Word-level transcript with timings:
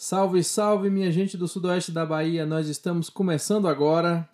Salve, 0.00 0.44
salve, 0.44 0.88
minha 0.88 1.10
gente 1.10 1.36
do 1.36 1.48
sudoeste 1.48 1.90
da 1.90 2.06
Bahia. 2.06 2.46
Nós 2.46 2.68
estamos 2.68 3.10
começando 3.10 3.66
agora. 3.66 4.28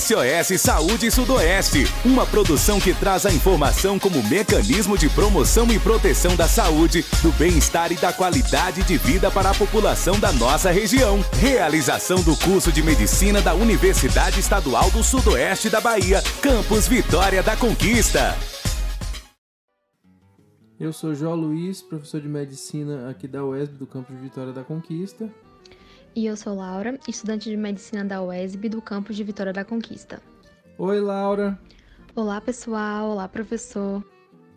SOS 0.00 0.60
Saúde 0.60 1.10
Sudoeste, 1.10 1.84
uma 2.04 2.24
produção 2.24 2.80
que 2.80 2.94
traz 2.94 3.26
a 3.26 3.32
informação 3.32 3.98
como 3.98 4.22
mecanismo 4.22 4.96
de 4.96 5.08
promoção 5.08 5.66
e 5.72 5.80
proteção 5.80 6.36
da 6.36 6.46
saúde, 6.46 7.04
do 7.20 7.32
bem-estar 7.32 7.90
e 7.90 7.96
da 7.96 8.12
qualidade 8.12 8.84
de 8.84 8.96
vida 8.96 9.32
para 9.32 9.50
a 9.50 9.54
população 9.54 10.20
da 10.20 10.30
nossa 10.30 10.70
região. 10.70 11.18
Realização 11.40 12.22
do 12.22 12.36
curso 12.36 12.70
de 12.70 12.84
medicina 12.84 13.42
da 13.42 13.54
Universidade 13.54 14.38
Estadual 14.38 14.88
do 14.92 15.02
Sudoeste 15.02 15.68
da 15.70 15.80
Bahia, 15.80 16.22
Campus 16.40 16.86
Vitória 16.86 17.42
da 17.42 17.56
Conquista. 17.56 18.38
Eu 20.82 20.92
sou 20.92 21.14
João 21.14 21.36
Luiz, 21.36 21.80
professor 21.80 22.20
de 22.20 22.26
medicina 22.26 23.08
aqui 23.08 23.28
da 23.28 23.44
UESB 23.44 23.78
do 23.78 23.86
campus 23.86 24.16
de 24.16 24.20
Vitória 24.20 24.52
da 24.52 24.64
Conquista. 24.64 25.30
E 26.12 26.26
eu 26.26 26.36
sou 26.36 26.56
Laura, 26.56 26.98
estudante 27.06 27.48
de 27.48 27.56
medicina 27.56 28.04
da 28.04 28.20
UESB 28.20 28.68
do 28.68 28.82
campus 28.82 29.14
de 29.14 29.22
Vitória 29.22 29.52
da 29.52 29.64
Conquista. 29.64 30.20
Oi, 30.76 31.00
Laura. 31.00 31.56
Olá, 32.16 32.40
pessoal. 32.40 33.10
Olá, 33.10 33.28
professor. 33.28 34.04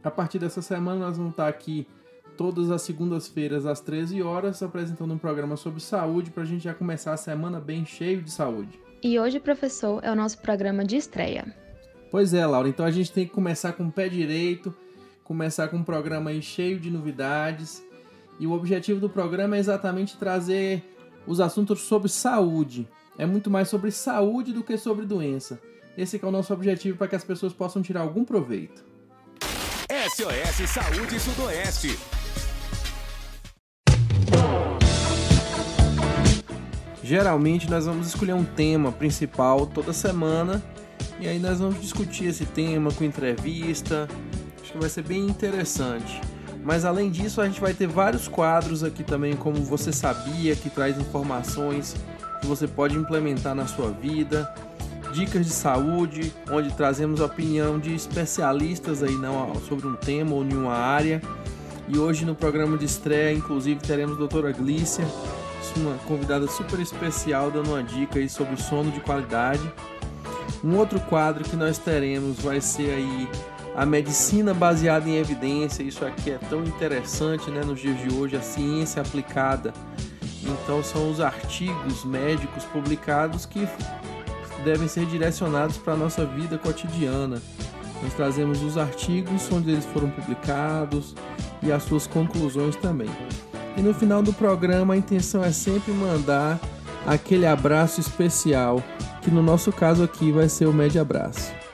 A 0.04 0.10
partir 0.10 0.40
dessa 0.40 0.64
semana 0.64 1.06
nós 1.06 1.16
vamos 1.16 1.34
estar 1.34 1.48
aqui 1.48 1.88
todas 2.36 2.72
as 2.72 2.82
segundas-feiras 2.82 3.68
às 3.68 3.80
13 3.80 4.24
horas 4.24 4.64
apresentando 4.64 5.14
um 5.14 5.20
programa 5.20 5.56
sobre 5.56 5.80
saúde 5.80 6.32
para 6.32 6.42
a 6.42 6.48
gente 6.48 6.64
já 6.64 6.74
começar 6.74 7.14
a 7.14 7.18
semana 7.18 7.60
bem 7.60 7.86
cheio 7.86 8.24
de 8.24 8.32
saúde. 8.32 8.80
E 9.04 9.20
hoje, 9.20 9.40
professor, 9.40 10.04
é 10.04 10.12
o 10.12 10.16
nosso 10.16 10.40
programa 10.40 10.84
de 10.84 10.98
estreia. 10.98 11.46
Pois 12.10 12.34
é, 12.34 12.44
Laura. 12.44 12.68
Então 12.68 12.84
a 12.84 12.90
gente 12.90 13.12
tem 13.12 13.28
que 13.28 13.32
começar 13.32 13.74
com 13.74 13.84
o 13.84 13.92
pé 13.92 14.10
direito 14.10 14.76
começar 15.26 15.68
com 15.68 15.78
um 15.78 15.84
programa 15.84 16.32
cheio 16.40 16.80
de 16.80 16.90
novidades. 16.90 17.84
E 18.40 18.48
o 18.48 18.52
objetivo 18.52 19.00
do 19.00 19.10
programa 19.10 19.58
é 19.58 19.60
exatamente 19.60 20.18
trazer 20.18 20.84
os 21.28 21.42
assuntos 21.42 21.82
sobre 21.82 22.08
saúde. 22.08 22.88
É 23.18 23.26
muito 23.26 23.50
mais 23.50 23.68
sobre 23.68 23.92
saúde 23.92 24.54
do 24.54 24.64
que 24.64 24.78
sobre 24.78 25.06
doença. 25.06 25.60
Esse 25.98 26.20
é 26.22 26.28
o 26.28 26.32
nosso 26.32 26.54
objetivo 26.54 26.98
para 26.98 27.08
que 27.08 27.16
as 27.16 27.24
pessoas 27.24 27.54
possam 27.54 27.82
tirar 27.82 28.02
algum 28.02 28.24
proveito. 28.24 28.86
SOS 29.90 30.70
Saúde 30.70 31.20
Sudoeste. 31.20 31.98
Geralmente 37.02 37.70
nós 37.70 37.86
vamos 37.86 38.08
escolher 38.08 38.34
um 38.34 38.44
tema 38.44 38.92
principal 38.92 39.66
toda 39.66 39.94
semana 39.94 40.62
e 41.20 41.28
aí 41.28 41.40
nós 41.40 41.60
vamos 41.60 41.80
discutir 41.80 42.26
esse 42.26 42.46
tema 42.46 42.92
com 42.92 43.04
entrevista, 43.04 44.08
que 44.76 44.82
vai 44.82 44.90
ser 44.90 45.04
bem 45.04 45.26
interessante. 45.26 46.22
Mas 46.64 46.84
além 46.84 47.10
disso, 47.10 47.40
a 47.40 47.46
gente 47.46 47.62
vai 47.62 47.74
ter 47.74 47.88
vários 47.88 48.28
quadros 48.28 48.84
aqui 48.84 49.04
também, 49.04 49.36
como 49.36 49.58
você 49.64 49.92
sabia, 49.94 50.56
que 50.56 50.70
traz 50.70 50.98
informações 50.98 51.96
que 52.42 52.48
você 52.48 52.68
pode 52.68 52.98
implementar 52.98 53.56
na 53.56 53.68
sua 53.68 53.90
vida, 53.92 54.54
dicas 55.14 55.46
de 55.46 55.54
saúde, 55.54 56.34
onde 56.52 56.74
trazemos 56.74 57.22
a 57.22 57.26
opinião 57.26 57.80
de 57.80 57.96
especialistas 57.96 59.02
aí 59.02 59.16
não 59.16 59.56
sobre 59.62 59.88
um 59.88 59.96
tema 59.96 60.34
ou 60.34 60.44
nenhuma 60.44 60.74
área. 60.74 61.22
E 61.88 61.98
hoje 61.98 62.26
no 62.26 62.36
programa 62.36 62.78
de 62.78 62.86
estreia, 62.86 63.34
inclusive, 63.34 63.80
teremos 63.80 64.16
a 64.16 64.20
doutora 64.20 64.52
Glícia, 64.52 65.06
uma 65.78 65.96
convidada 66.08 66.48
super 66.48 66.80
especial, 66.80 67.52
dando 67.52 67.70
uma 67.70 67.84
dica 67.84 68.20
aí 68.20 68.28
sobre 68.28 68.58
sono 68.58 68.92
de 68.92 69.00
qualidade. 69.00 69.62
Um 70.64 70.78
outro 70.78 71.00
quadro 71.02 71.44
que 71.44 71.56
nós 71.56 71.78
teremos 71.78 72.40
vai 72.40 72.60
ser 72.60 72.92
aí 72.92 73.30
a 73.76 73.86
medicina 73.86 74.54
baseada 74.54 75.10
em 75.10 75.18
evidência, 75.18 75.84
isso 75.84 76.06
aqui 76.06 76.32
é 76.32 76.38
tão 76.50 76.64
interessante 76.64 77.52
né, 77.52 77.62
nos 77.62 77.80
dias 77.80 78.00
de 78.00 78.16
hoje, 78.16 78.38
a 78.38 78.42
ciência 78.42 79.02
aplicada. 79.02 79.74
Então, 80.44 80.82
são 80.82 81.10
os 81.12 81.20
artigos 81.20 82.06
médicos 82.06 82.64
publicados 82.66 83.46
que 83.46 83.68
devem 84.64 84.88
ser 84.88 85.06
direcionados 85.06 85.78
para 85.78 85.94
a 85.94 85.98
nossa 85.98 86.26
vida 86.26 86.58
cotidiana. 86.58 87.42
Nós 88.02 88.14
trazemos 88.14 88.62
os 88.62 88.78
artigos 88.78 89.52
onde 89.52 89.72
eles 89.72 89.86
foram 89.86 90.10
publicados 90.10 91.14
e 91.62 91.72
as 91.72 91.84
suas 91.84 92.08
conclusões 92.08 92.76
também. 92.78 93.10
E 93.76 93.82
no 93.82 93.94
final 93.94 94.22
do 94.22 94.32
programa, 94.32 94.94
a 94.94 94.98
intenção 94.98 95.44
é 95.44 95.52
sempre 95.52 95.92
mandar 95.92 96.60
aquele 97.06 97.46
abraço 97.46 98.00
especial, 98.00 98.82
que 99.22 99.30
no 99.30 99.42
nosso 99.42 99.72
caso 99.72 100.04
aqui 100.04 100.32
vai 100.32 100.48
ser 100.48 100.66
o 100.66 100.74
médio 100.74 101.02
abraço. 101.02 101.65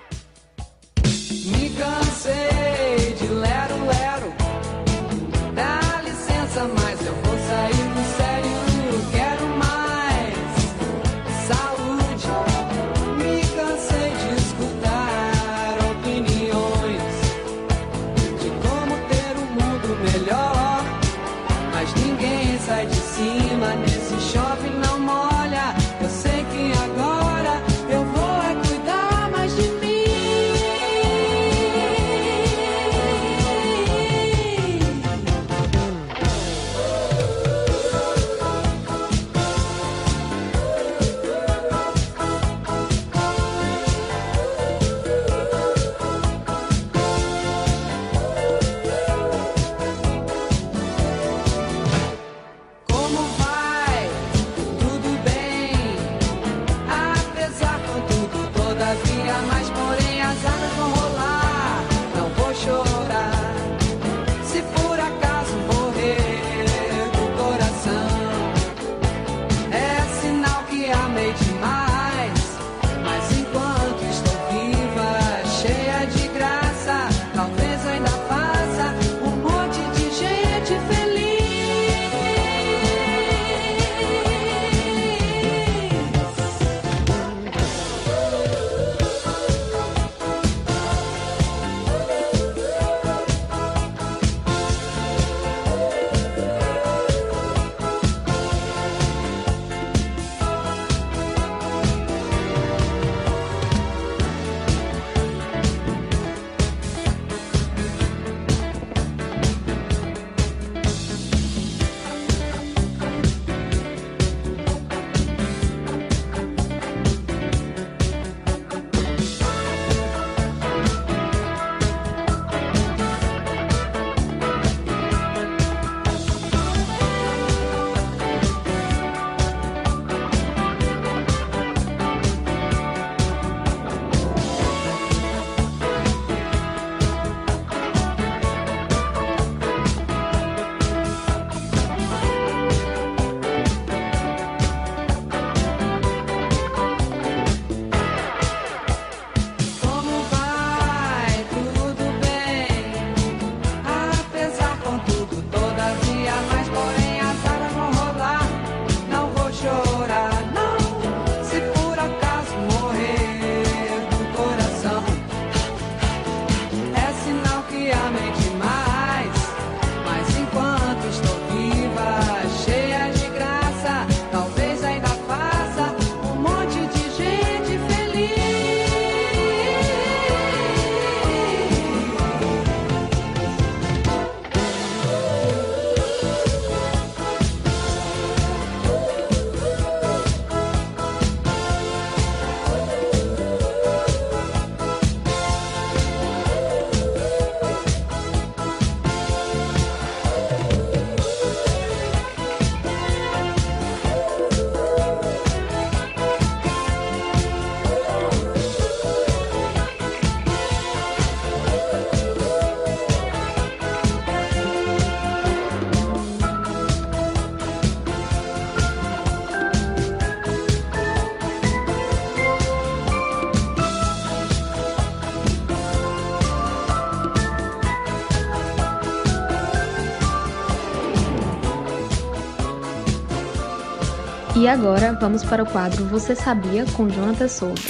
E 234.61 234.67
agora 234.67 235.13
vamos 235.13 235.43
para 235.43 235.63
o 235.63 235.65
quadro 235.65 236.05
Você 236.05 236.35
Sabia 236.35 236.85
com 236.95 237.07
Jonathan 237.07 237.47
Souza. 237.47 237.89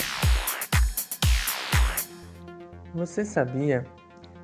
Você 2.96 3.26
sabia 3.26 3.86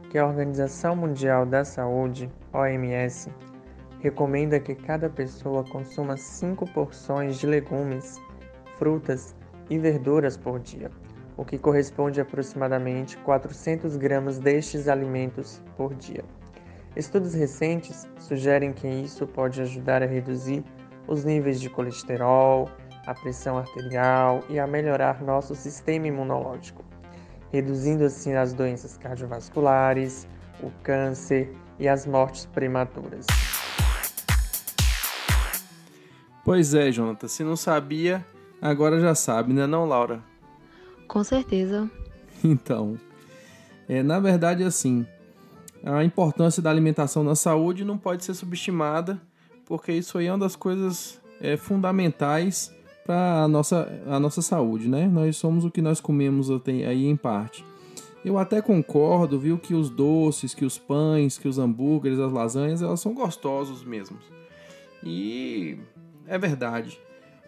que 0.10 0.18
a 0.18 0.28
Organização 0.28 0.94
Mundial 0.94 1.46
da 1.46 1.64
Saúde, 1.64 2.30
OMS, 2.52 3.32
recomenda 4.02 4.60
que 4.60 4.76
cada 4.76 5.10
pessoa 5.10 5.64
consuma 5.64 6.18
5 6.18 6.70
porções 6.74 7.40
de 7.40 7.48
legumes, 7.48 8.20
frutas 8.78 9.34
e 9.70 9.80
verduras 9.80 10.36
por 10.36 10.60
dia, 10.60 10.92
o 11.38 11.46
que 11.46 11.58
corresponde 11.58 12.20
a 12.20 12.24
aproximadamente 12.24 13.16
400 13.20 13.96
gramas 13.96 14.38
destes 14.38 14.90
alimentos 14.90 15.62
por 15.78 15.96
dia. 15.96 16.26
Estudos 16.94 17.34
recentes 17.34 18.06
sugerem 18.20 18.74
que 18.74 18.86
isso 18.86 19.26
pode 19.26 19.62
ajudar 19.62 20.04
a 20.04 20.06
reduzir 20.06 20.66
os 21.08 21.24
níveis 21.24 21.60
de 21.60 21.70
colesterol, 21.70 22.70
a 23.06 23.14
pressão 23.14 23.58
arterial 23.58 24.44
e 24.50 24.60
a 24.60 24.68
melhorar 24.68 25.22
nosso 25.22 25.56
sistema 25.56 26.08
imunológico, 26.08 26.84
reduzindo 27.52 28.04
assim 28.04 28.34
as 28.34 28.54
doenças 28.54 28.98
cardiovasculares, 28.98 30.28
o 30.62 30.70
câncer 30.84 31.54
e 31.80 31.88
as 31.88 32.06
mortes 32.06 32.46
prematuras. 32.46 33.26
Pois 36.44 36.74
é, 36.74 36.92
Jonathan, 36.92 37.28
se 37.28 37.44
não 37.44 37.56
sabia, 37.56 38.26
agora 38.62 39.00
já 39.00 39.16
sabe, 39.16 39.54
né 39.54 39.66
não, 39.68 39.86
Laura? 39.86 40.22
Com 41.08 41.24
certeza. 41.24 41.90
Então, 42.44 43.00
é, 43.90 44.04
na 44.04 44.20
verdade, 44.20 44.64
assim, 44.64 45.04
a 45.84 46.04
importância 46.04 46.62
da 46.62 46.70
alimentação 46.70 47.24
na 47.24 47.34
saúde 47.34 47.84
não 47.84 47.98
pode 47.98 48.24
ser 48.24 48.36
subestimada 48.36 49.20
porque 49.68 49.92
isso 49.92 50.18
aí 50.18 50.28
é 50.28 50.32
uma 50.32 50.40
das 50.40 50.56
coisas 50.56 51.22
é, 51.42 51.58
fundamentais 51.58 52.74
para 53.06 53.44
a 53.44 53.48
nossa, 53.48 54.02
a 54.08 54.20
nossa 54.20 54.42
saúde, 54.42 54.88
né? 54.88 55.08
Nós 55.08 55.36
somos 55.38 55.66
o 55.66 55.72
que 55.72 55.82
nós 55.82 56.00
comemos 56.00 56.50
aí 56.66 57.06
em 57.06 57.16
parte. 57.16 57.66
Eu 58.24 58.38
até 58.38 58.62
concordo, 58.62 59.40
viu, 59.40 59.58
que 59.58 59.74
os 59.74 59.90
doces, 59.90 60.54
que 60.54 60.66
os 60.66 60.78
pães, 60.78 61.38
que 61.38 61.48
os 61.48 61.60
hambúrgueres, 61.60 62.20
as 62.20 62.32
lasanhas, 62.32 62.82
elas 62.82 63.00
são 63.00 63.14
gostosos 63.14 63.84
mesmo. 63.84 64.18
E 65.04 65.78
é 66.26 66.38
verdade. 66.38 67.00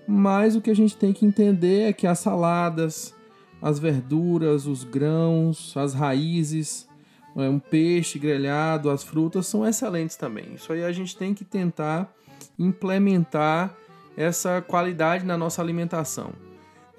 Mas 0.07 0.55
o 0.55 0.61
que 0.61 0.69
a 0.69 0.75
gente 0.75 0.97
tem 0.97 1.13
que 1.13 1.25
entender 1.25 1.89
é 1.89 1.93
que 1.93 2.07
as 2.07 2.19
saladas, 2.19 3.13
as 3.61 3.79
verduras, 3.79 4.65
os 4.65 4.83
grãos, 4.83 5.75
as 5.75 5.93
raízes, 5.93 6.88
um 7.47 7.59
peixe 7.59 8.17
grelhado, 8.17 8.89
as 8.89 9.03
frutas 9.03 9.47
são 9.47 9.65
excelentes 9.67 10.15
também. 10.15 10.55
Isso 10.55 10.73
aí 10.73 10.83
a 10.83 10.91
gente 10.91 11.15
tem 11.15 11.33
que 11.33 11.45
tentar 11.45 12.11
implementar 12.57 13.75
essa 14.17 14.61
qualidade 14.61 15.25
na 15.25 15.37
nossa 15.37 15.61
alimentação. 15.61 16.33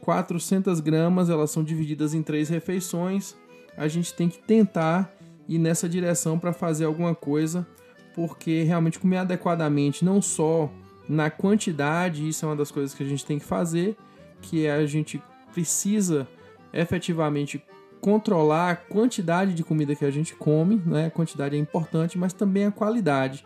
400 0.01 0.81
gramas, 0.81 1.29
elas 1.29 1.51
são 1.51 1.63
divididas 1.63 2.15
em 2.15 2.23
três 2.23 2.49
refeições. 2.49 3.37
A 3.77 3.89
gente 3.89 4.15
tem 4.15 4.29
que 4.29 4.39
tentar 4.39 5.13
ir 5.47 5.59
nessa 5.59 5.89
direção 5.89 6.39
para 6.39 6.53
fazer 6.53 6.85
alguma 6.85 7.15
coisa, 7.15 7.67
porque 8.15 8.63
realmente 8.63 8.99
comer 8.99 9.19
adequadamente, 9.19 10.05
não 10.05 10.23
só 10.23 10.71
na 11.09 11.29
quantidade, 11.29 12.29
isso 12.29 12.45
é 12.45 12.49
uma 12.49 12.57
das 12.57 12.71
coisas 12.71 12.95
que 12.95 13.03
a 13.03 13.07
gente 13.07 13.27
tem 13.27 13.39
que 13.39 13.45
fazer, 13.45 13.97
que 14.41 14.65
é 14.65 14.73
a 14.73 14.87
gente 14.87 15.21
precisa 15.53 16.27
efetivamente 16.73 17.63
controlar 18.00 18.70
a 18.70 18.76
quantidade 18.76 19.55
de 19.55 19.62
comida 19.62 19.94
que 19.94 20.05
a 20.05 20.11
gente 20.11 20.35
come, 20.35 20.81
né? 20.85 21.06
A 21.06 21.11
quantidade 21.11 21.56
é 21.56 21.58
importante, 21.58 22.19
mas 22.19 22.32
também 22.32 22.64
a 22.64 22.70
qualidade. 22.70 23.44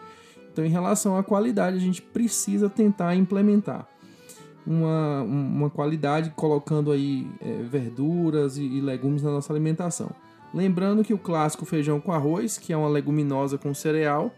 Então, 0.52 0.64
em 0.64 0.70
relação 0.70 1.16
à 1.16 1.22
qualidade, 1.22 1.76
a 1.76 1.80
gente 1.80 2.00
precisa 2.00 2.70
tentar 2.70 3.14
implementar 3.16 3.88
uma, 4.66 5.22
uma 5.22 5.70
qualidade 5.70 6.30
colocando 6.30 6.92
aí 6.92 7.26
é, 7.40 7.62
verduras 7.62 8.56
e, 8.56 8.62
e 8.62 8.80
legumes 8.80 9.22
na 9.22 9.30
nossa 9.30 9.52
alimentação. 9.52 10.10
Lembrando 10.52 11.02
que 11.02 11.12
o 11.12 11.18
clássico 11.18 11.64
feijão 11.64 12.00
com 12.00 12.12
arroz, 12.12 12.56
que 12.56 12.72
é 12.72 12.76
uma 12.76 12.88
leguminosa 12.88 13.58
com 13.58 13.74
cereal, 13.74 14.32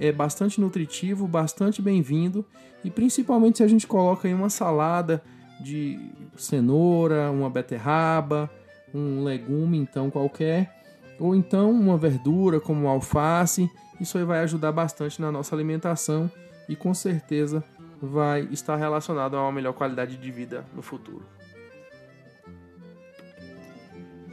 é 0.00 0.10
bastante 0.10 0.60
nutritivo, 0.60 1.28
bastante 1.28 1.80
bem-vindo 1.80 2.44
e 2.82 2.90
principalmente 2.90 3.58
se 3.58 3.62
a 3.62 3.68
gente 3.68 3.86
coloca 3.86 4.26
aí 4.26 4.34
uma 4.34 4.50
salada 4.50 5.22
de 5.60 5.98
cenoura, 6.36 7.30
uma 7.30 7.50
beterraba, 7.50 8.50
um 8.94 9.22
legume 9.24 9.78
então 9.78 10.10
qualquer, 10.10 10.74
ou 11.18 11.34
então 11.34 11.70
uma 11.70 11.96
verdura 11.96 12.60
como 12.60 12.88
alface. 12.88 13.70
Isso 14.00 14.16
aí 14.16 14.24
vai 14.24 14.40
ajudar 14.40 14.72
bastante 14.72 15.20
na 15.20 15.30
nossa 15.30 15.54
alimentação 15.54 16.30
e 16.68 16.74
com 16.74 16.94
certeza 16.94 17.62
vai 18.00 18.48
estar 18.50 18.76
relacionado 18.76 19.36
a 19.36 19.42
uma 19.42 19.52
melhor 19.52 19.74
qualidade 19.74 20.16
de 20.16 20.30
vida 20.30 20.64
no 20.74 20.80
futuro. 20.80 21.24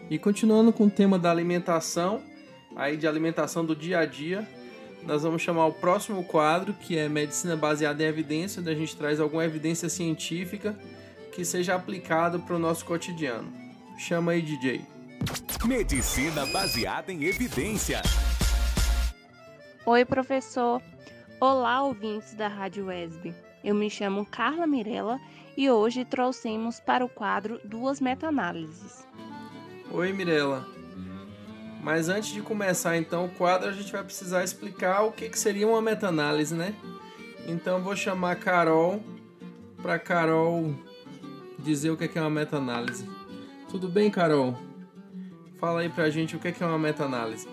E 0.10 0.18
continuando 0.18 0.72
com 0.72 0.86
o 0.86 0.90
tema 0.90 1.20
da 1.20 1.30
alimentação, 1.30 2.22
aí 2.76 2.96
de 2.96 3.06
alimentação 3.06 3.66
do 3.66 3.76
dia 3.76 4.00
a 4.00 4.06
dia, 4.06 4.48
nós 5.04 5.24
vamos 5.24 5.42
chamar 5.42 5.66
o 5.66 5.74
próximo 5.74 6.24
quadro, 6.24 6.74
que 6.74 6.98
é 6.98 7.10
Medicina 7.10 7.58
Baseada 7.58 8.02
em 8.02 8.08
Evidência, 8.08 8.62
onde 8.62 8.70
a 8.70 8.76
gente 8.76 8.96
traz 8.96 9.20
alguma 9.20 9.44
evidência 9.44 9.90
científica 9.90 10.78
que 11.34 11.44
seja 11.44 11.76
aplicado 11.76 12.40
para 12.40 12.56
o 12.56 12.60
nosso 12.60 12.86
cotidiano. 12.86 13.67
Chama 13.98 14.34
aí, 14.34 14.44
DJ. 14.44 14.86
Medicina 15.66 16.46
baseada 16.46 17.12
em 17.12 17.24
evidência. 17.24 18.04
Oi, 19.84 20.06
professor. 20.06 20.82
Olá, 21.42 21.82
ouvintes 21.82 22.36
da 22.36 22.48
Rádio 22.48 22.92
ESB. 22.92 23.34
Eu 23.64 23.74
me 23.74 23.90
chamo 23.90 24.24
Carla 24.24 24.68
Mirella 24.68 25.20
e 25.58 25.70
hoje 25.72 26.06
trouxemos 26.06 26.80
para 26.80 27.04
o 27.04 27.10
quadro 27.10 27.60
duas 27.64 28.00
meta-análises. 28.00 29.04
Oi, 29.92 30.14
Mirella. 30.14 30.68
Mas 31.82 32.08
antes 32.08 32.30
de 32.30 32.42
começar 32.42 32.98
então 32.98 33.26
o 33.26 33.30
quadro, 33.30 33.68
a 33.68 33.74
gente 33.74 33.92
vai 33.92 34.04
precisar 34.04 34.44
explicar 34.44 35.02
o 35.02 35.12
que, 35.12 35.28
que 35.28 35.40
seria 35.40 35.68
uma 35.68 35.82
meta-análise, 35.82 36.54
né? 36.54 36.76
Então 37.48 37.82
vou 37.82 37.96
chamar 37.96 38.34
a 38.34 38.36
Carol 38.36 39.02
para 39.82 39.98
Carol 39.98 40.76
dizer 41.58 41.90
o 41.90 41.98
que 41.98 42.18
é 42.18 42.22
uma 42.22 42.30
meta-análise. 42.30 43.17
Tudo 43.70 43.90
bem, 43.90 44.10
Carol? 44.10 44.56
Fala 45.60 45.82
aí 45.82 45.90
pra 45.90 46.10
gente 46.10 46.36
o 46.36 46.40
que 46.40 46.64
é 46.64 46.66
uma 46.66 46.80
meta-análise. 46.80 47.48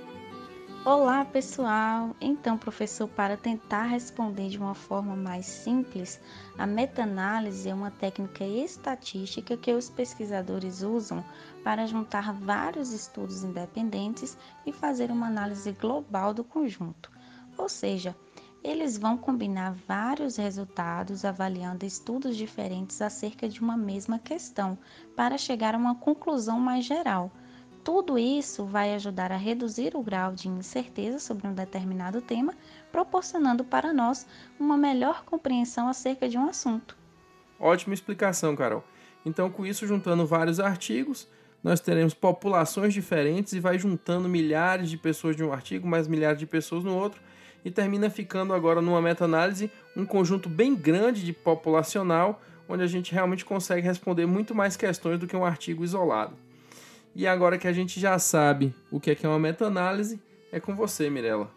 Olá, 0.84 1.24
pessoal! 1.24 2.14
Então, 2.20 2.58
professor, 2.58 3.08
para 3.08 3.36
tentar 3.36 3.84
responder 3.84 4.48
de 4.48 4.58
uma 4.58 4.74
forma 4.74 5.16
mais 5.16 5.46
simples, 5.46 6.20
a 6.58 6.66
meta-análise 6.66 7.68
é 7.68 7.74
uma 7.74 7.90
técnica 7.90 8.44
estatística 8.44 9.56
que 9.56 9.72
os 9.72 9.88
pesquisadores 9.88 10.82
usam 10.82 11.24
para 11.64 11.86
juntar 11.86 12.32
vários 12.34 12.92
estudos 12.92 13.42
independentes 13.42 14.36
e 14.66 14.72
fazer 14.72 15.10
uma 15.10 15.26
análise 15.26 15.72
global 15.72 16.34
do 16.34 16.44
conjunto. 16.44 17.10
Ou 17.56 17.68
seja, 17.68 18.14
eles 18.64 18.96
vão 18.96 19.18
combinar 19.18 19.74
vários 19.86 20.36
resultados 20.36 21.22
avaliando 21.22 21.84
estudos 21.84 22.34
diferentes 22.34 23.02
acerca 23.02 23.46
de 23.46 23.60
uma 23.60 23.76
mesma 23.76 24.18
questão 24.18 24.78
para 25.14 25.36
chegar 25.36 25.74
a 25.74 25.78
uma 25.78 25.94
conclusão 25.94 26.58
mais 26.58 26.86
geral. 26.86 27.30
Tudo 27.84 28.18
isso 28.18 28.64
vai 28.64 28.94
ajudar 28.94 29.30
a 29.30 29.36
reduzir 29.36 29.94
o 29.94 30.02
grau 30.02 30.32
de 30.32 30.48
incerteza 30.48 31.18
sobre 31.18 31.46
um 31.46 31.52
determinado 31.52 32.22
tema, 32.22 32.54
proporcionando 32.90 33.62
para 33.62 33.92
nós 33.92 34.26
uma 34.58 34.78
melhor 34.78 35.22
compreensão 35.24 35.86
acerca 35.86 36.26
de 36.26 36.38
um 36.38 36.48
assunto. 36.48 36.96
Ótima 37.60 37.92
explicação, 37.92 38.56
Carol. 38.56 38.82
Então, 39.26 39.50
com 39.50 39.66
isso, 39.66 39.86
juntando 39.86 40.26
vários 40.26 40.58
artigos, 40.58 41.28
nós 41.62 41.80
teremos 41.80 42.14
populações 42.14 42.94
diferentes 42.94 43.52
e 43.52 43.60
vai 43.60 43.78
juntando 43.78 44.26
milhares 44.26 44.88
de 44.88 44.96
pessoas 44.96 45.36
de 45.36 45.44
um 45.44 45.52
artigo, 45.52 45.86
mais 45.86 46.08
milhares 46.08 46.38
de 46.38 46.46
pessoas 46.46 46.82
no 46.82 46.96
outro, 46.96 47.20
e 47.64 47.70
termina 47.70 48.10
ficando 48.10 48.52
agora 48.52 48.82
numa 48.82 49.00
meta-análise 49.00 49.70
um 49.96 50.04
conjunto 50.04 50.48
bem 50.48 50.74
grande 50.74 51.24
de 51.24 51.32
populacional, 51.32 52.42
onde 52.68 52.82
a 52.82 52.86
gente 52.86 53.12
realmente 53.12 53.44
consegue 53.44 53.86
responder 53.86 54.26
muito 54.26 54.54
mais 54.54 54.76
questões 54.76 55.18
do 55.18 55.26
que 55.26 55.36
um 55.36 55.44
artigo 55.44 55.82
isolado. 55.82 56.36
E 57.14 57.26
agora 57.26 57.56
que 57.56 57.68
a 57.68 57.72
gente 57.72 57.98
já 57.98 58.18
sabe 58.18 58.74
o 58.90 59.00
que 59.00 59.12
é, 59.12 59.14
que 59.14 59.24
é 59.24 59.28
uma 59.28 59.38
meta-análise, 59.38 60.20
é 60.52 60.60
com 60.60 60.74
você, 60.74 61.08
Mirella. 61.08 61.50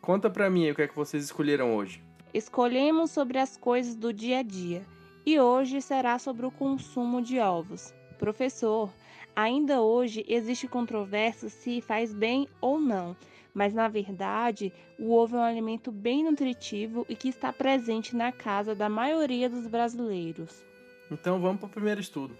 Conta 0.00 0.28
pra 0.28 0.50
mim 0.50 0.68
o 0.70 0.74
que 0.74 0.82
é 0.82 0.88
que 0.88 0.94
vocês 0.96 1.24
escolheram 1.24 1.74
hoje. 1.74 2.02
Escolhemos 2.32 3.10
sobre 3.10 3.38
as 3.38 3.56
coisas 3.56 3.94
do 3.94 4.12
dia 4.12 4.40
a 4.40 4.42
dia 4.42 4.84
e 5.24 5.38
hoje 5.38 5.80
será 5.80 6.18
sobre 6.18 6.44
o 6.44 6.50
consumo 6.50 7.22
de 7.22 7.38
ovos. 7.38 7.94
Professor, 8.18 8.90
ainda 9.34 9.80
hoje 9.80 10.24
existe 10.28 10.66
controvérsia 10.66 11.48
se 11.48 11.80
faz 11.80 12.12
bem 12.12 12.48
ou 12.60 12.80
não 12.80 13.16
mas 13.54 13.72
na 13.72 13.88
verdade 13.88 14.72
o 14.98 15.12
ovo 15.14 15.36
é 15.36 15.40
um 15.40 15.44
alimento 15.44 15.92
bem 15.92 16.24
nutritivo 16.24 17.06
e 17.08 17.14
que 17.14 17.28
está 17.28 17.52
presente 17.52 18.16
na 18.16 18.32
casa 18.32 18.74
da 18.74 18.88
maioria 18.88 19.48
dos 19.48 19.66
brasileiros. 19.66 20.64
Então 21.10 21.40
vamos 21.40 21.60
para 21.60 21.68
o 21.68 21.70
primeiro 21.70 22.00
estudo. 22.00 22.36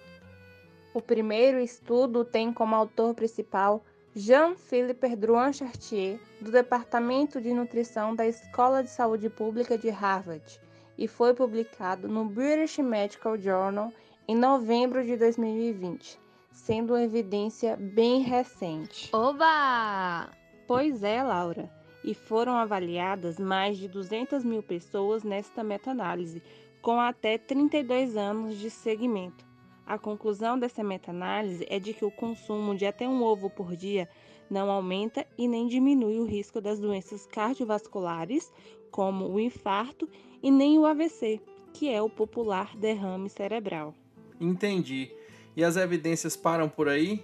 O 0.93 1.01
primeiro 1.01 1.59
estudo 1.59 2.25
tem 2.25 2.53
como 2.53 2.75
autor 2.75 3.15
principal 3.15 3.85
Jean-Philippe 4.17 5.17
Drouin 5.17 5.53
Chartier, 5.53 6.21
do 6.41 6.53
Departamento 6.53 7.41
de 7.41 7.53
Nutrição 7.53 8.15
da 8.15 8.25
Escola 8.27 8.83
de 8.83 8.91
Saúde 8.91 9.29
Pública 9.29 9.77
de 9.77 9.91
Harvard, 9.91 10.61
e 10.97 11.09
foi 11.09 11.35
publicado 11.35 12.07
no 12.07 12.25
British 12.25 12.79
Medical 12.79 13.37
Journal 13.37 13.93
em 14.29 14.37
novembro 14.37 15.05
de 15.05 15.17
2020, 15.17 16.19
sendo 16.53 16.93
uma 16.93 17.03
evidência 17.03 17.77
bem 17.77 18.21
recente. 18.23 19.11
Oba! 19.13 20.44
Pois 20.67 21.03
é, 21.03 21.23
Laura, 21.23 21.71
e 22.03 22.15
foram 22.15 22.57
avaliadas 22.57 23.39
mais 23.39 23.77
de 23.77 23.89
200 23.89 24.45
mil 24.45 24.63
pessoas 24.63 25.23
nesta 25.23 25.63
meta-análise, 25.63 26.43
com 26.81 27.01
até 27.01 27.39
32 27.39 28.17
anos 28.17 28.59
de 28.59 28.71
segmento. 28.71 29.45
A 29.87 29.99
conclusão 29.99 30.59
dessa 30.59 30.83
meta-análise 30.83 31.67
é 31.69 31.79
de 31.79 31.93
que 31.93 32.05
o 32.05 32.11
consumo 32.11 32.75
de 32.75 32.87
até 32.87 33.07
um 33.07 33.23
ovo 33.23 33.51
por 33.51 33.77
dia 33.77 34.09
não 34.51 34.71
aumenta 34.71 35.27
e 35.37 35.47
nem 35.47 35.67
diminui 35.67 36.19
o 36.19 36.25
risco 36.25 36.61
das 36.61 36.79
doenças 36.79 37.27
cardiovasculares, 37.27 38.53
como 38.91 39.29
o 39.29 39.41
infarto 39.41 40.09
e 40.43 40.51
nem 40.51 40.79
o 40.79 40.87
AVC, 40.87 41.41
que 41.73 41.91
é 41.91 42.01
o 42.01 42.09
popular 42.09 42.77
derrame 42.77 43.29
cerebral. 43.29 43.95
Entendi. 44.41 45.11
E 45.57 45.63
as 45.63 45.77
evidências 45.77 46.37
param 46.37 46.69
por 46.69 46.89
aí? 46.89 47.23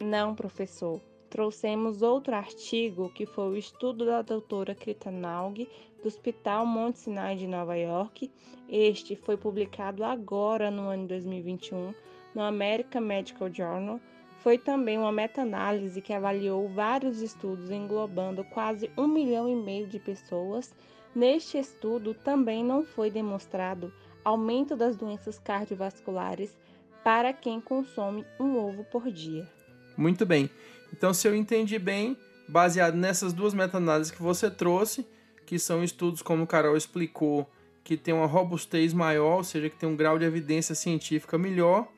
Não, 0.00 0.34
professor. 0.34 1.00
Trouxemos 1.30 2.00
outro 2.00 2.34
artigo 2.34 3.10
que 3.10 3.26
foi 3.26 3.48
o 3.48 3.56
estudo 3.56 4.06
da 4.06 4.22
doutora 4.22 4.74
Krita 4.74 5.10
Naug, 5.10 5.68
do 6.02 6.08
Hospital 6.08 6.64
Monte 6.64 7.00
Sinai 7.00 7.36
de 7.36 7.46
Nova 7.46 7.76
York. 7.76 8.30
Este 8.68 9.14
foi 9.14 9.36
publicado 9.36 10.02
agora 10.04 10.70
no 10.70 10.88
ano 10.88 11.06
2021 11.06 11.92
no 12.34 12.42
American 12.42 13.02
Medical 13.02 13.52
Journal. 13.52 14.00
Foi 14.38 14.56
também 14.56 14.96
uma 14.96 15.12
meta-análise 15.12 16.00
que 16.00 16.12
avaliou 16.12 16.66
vários 16.68 17.20
estudos 17.20 17.70
englobando 17.70 18.42
quase 18.44 18.90
um 18.96 19.06
milhão 19.06 19.48
e 19.48 19.54
meio 19.54 19.86
de 19.86 19.98
pessoas. 19.98 20.74
Neste 21.14 21.58
estudo 21.58 22.14
também 22.14 22.64
não 22.64 22.84
foi 22.84 23.10
demonstrado 23.10 23.92
aumento 24.24 24.76
das 24.76 24.96
doenças 24.96 25.38
cardiovasculares 25.38 26.56
para 27.04 27.32
quem 27.32 27.60
consome 27.60 28.24
um 28.40 28.56
ovo 28.56 28.84
por 28.84 29.10
dia. 29.10 29.46
Muito 29.96 30.24
bem. 30.24 30.48
Então, 30.92 31.12
se 31.12 31.26
eu 31.28 31.34
entendi 31.34 31.78
bem, 31.78 32.16
baseado 32.48 32.94
nessas 32.94 33.32
duas 33.32 33.54
meta-análises 33.54 34.12
que 34.12 34.22
você 34.22 34.50
trouxe, 34.50 35.06
que 35.44 35.58
são 35.58 35.82
estudos, 35.82 36.22
como 36.22 36.44
o 36.44 36.46
Carol 36.46 36.76
explicou, 36.76 37.48
que 37.84 37.96
tem 37.96 38.12
uma 38.12 38.26
robustez 38.26 38.92
maior, 38.92 39.36
ou 39.36 39.44
seja, 39.44 39.70
que 39.70 39.76
tem 39.76 39.88
um 39.88 39.96
grau 39.96 40.18
de 40.18 40.24
evidência 40.24 40.74
científica 40.74 41.38
melhor, 41.38 41.88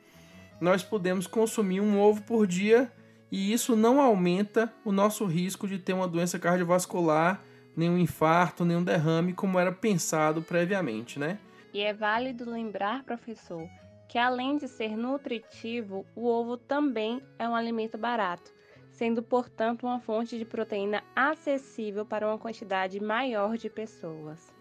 nós 0.60 0.82
podemos 0.82 1.26
consumir 1.26 1.80
um 1.80 1.98
ovo 1.98 2.22
por 2.22 2.46
dia 2.46 2.92
e 3.30 3.52
isso 3.52 3.74
não 3.74 4.00
aumenta 4.00 4.72
o 4.84 4.92
nosso 4.92 5.24
risco 5.24 5.66
de 5.66 5.78
ter 5.78 5.92
uma 5.92 6.06
doença 6.06 6.38
cardiovascular, 6.38 7.42
nenhum 7.76 7.96
infarto, 7.96 8.64
nenhum 8.64 8.84
derrame, 8.84 9.32
como 9.32 9.58
era 9.58 9.72
pensado 9.72 10.42
previamente, 10.42 11.18
né? 11.18 11.38
E 11.72 11.80
é 11.80 11.94
válido 11.94 12.48
lembrar, 12.50 13.04
professor, 13.04 13.68
que 14.08 14.18
além 14.18 14.58
de 14.58 14.66
ser 14.66 14.96
nutritivo, 14.96 16.04
o 16.14 16.26
ovo 16.26 16.56
também 16.56 17.22
é 17.38 17.48
um 17.48 17.54
alimento 17.54 17.96
barato, 17.96 18.52
sendo, 19.00 19.22
portanto, 19.22 19.84
uma 19.84 19.98
fonte 19.98 20.36
de 20.36 20.44
proteína 20.44 21.02
acessível 21.16 22.04
para 22.04 22.26
uma 22.26 22.36
quantidade 22.36 23.00
maior 23.00 23.56
de 23.56 23.70
pessoas. 23.70 24.52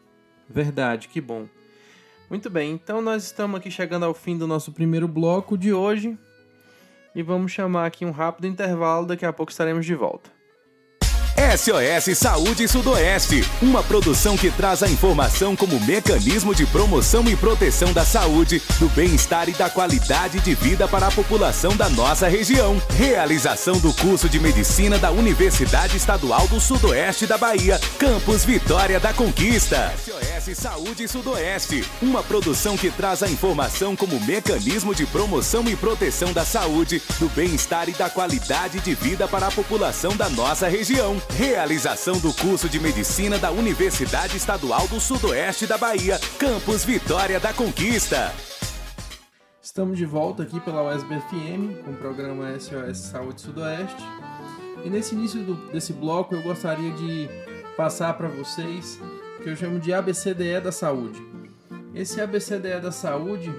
Verdade, 0.47 1.09
que 1.09 1.19
bom. 1.19 1.45
Muito 2.29 2.49
bem, 2.49 2.71
então 2.71 3.01
nós 3.01 3.25
estamos 3.25 3.59
aqui 3.59 3.69
chegando 3.69 4.05
ao 4.05 4.13
fim 4.13 4.37
do 4.37 4.47
nosso 4.47 4.71
primeiro 4.71 5.09
bloco 5.09 5.57
de 5.57 5.73
hoje 5.73 6.17
e 7.13 7.21
vamos 7.21 7.51
chamar 7.51 7.85
aqui 7.85 8.05
um 8.05 8.11
rápido 8.11 8.47
intervalo, 8.47 9.05
daqui 9.05 9.25
a 9.25 9.33
pouco 9.33 9.51
estaremos 9.51 9.85
de 9.85 9.93
volta. 9.93 10.38
SOS 11.39 12.17
Saúde 12.17 12.67
Sudoeste, 12.67 13.49
uma 13.61 13.81
produção 13.81 14.35
que 14.35 14.51
traz 14.51 14.83
a 14.83 14.89
informação 14.89 15.55
como 15.55 15.79
mecanismo 15.79 16.53
de 16.53 16.65
promoção 16.65 17.23
e 17.29 17.35
proteção 17.35 17.93
da 17.93 18.03
saúde, 18.03 18.61
do 18.77 18.89
bem-estar 18.89 19.47
e 19.47 19.53
da 19.53 19.69
qualidade 19.69 20.41
de 20.41 20.53
vida 20.53 20.85
para 20.85 21.07
a 21.07 21.11
população 21.11 21.77
da 21.77 21.87
nossa 21.87 22.27
região. 22.27 22.79
Realização 22.89 23.79
do 23.79 23.93
curso 23.93 24.27
de 24.27 24.37
medicina 24.37 24.99
da 24.99 25.11
Universidade 25.11 25.95
Estadual 25.95 26.45
do 26.49 26.59
Sudoeste 26.59 27.25
da 27.25 27.37
Bahia, 27.37 27.79
Campus 27.97 28.43
Vitória 28.43 28.99
da 28.99 29.13
Conquista. 29.13 29.93
SOS 29.97 30.57
Saúde 30.57 31.07
Sudoeste, 31.07 31.89
uma 32.01 32.21
produção 32.21 32.75
que 32.75 32.91
traz 32.91 33.23
a 33.23 33.29
informação 33.29 33.95
como 33.95 34.19
mecanismo 34.19 34.93
de 34.93 35.05
promoção 35.05 35.63
e 35.69 35.75
proteção 35.75 36.33
da 36.33 36.43
saúde, 36.43 37.01
do 37.17 37.29
bem-estar 37.29 37.87
e 37.87 37.93
da 37.93 38.09
qualidade 38.09 38.81
de 38.81 38.93
vida 38.93 39.25
para 39.25 39.47
a 39.47 39.51
população 39.51 40.17
da 40.17 40.27
nossa 40.29 40.67
região. 40.67 41.17
Realização 41.35 42.19
do 42.19 42.33
curso 42.33 42.67
de 42.67 42.79
medicina 42.79 43.37
da 43.37 43.49
Universidade 43.49 44.35
Estadual 44.35 44.87
do 44.87 44.99
Sudoeste 44.99 45.65
da 45.65 45.77
Bahia, 45.77 46.19
Campus 46.37 46.83
Vitória 46.83 47.39
da 47.39 47.53
Conquista. 47.53 48.33
Estamos 49.61 49.97
de 49.97 50.05
volta 50.05 50.43
aqui 50.43 50.59
pela 50.59 50.83
USBFM 50.93 51.83
com 51.85 51.91
o 51.91 51.95
programa 51.95 52.59
SOS 52.59 52.97
Saúde 52.97 53.41
Sudoeste. 53.41 54.03
E 54.83 54.89
nesse 54.89 55.15
início 55.15 55.41
do, 55.41 55.55
desse 55.71 55.93
bloco 55.93 56.35
eu 56.35 56.41
gostaria 56.41 56.91
de 56.91 57.29
passar 57.77 58.13
para 58.15 58.27
vocês 58.27 58.99
o 59.39 59.43
que 59.43 59.49
eu 59.49 59.55
chamo 59.55 59.79
de 59.79 59.93
ABCDE 59.93 60.59
da 60.61 60.71
saúde. 60.71 61.25
Esse 61.95 62.19
ABCDE 62.19 62.81
da 62.81 62.91
saúde 62.91 63.53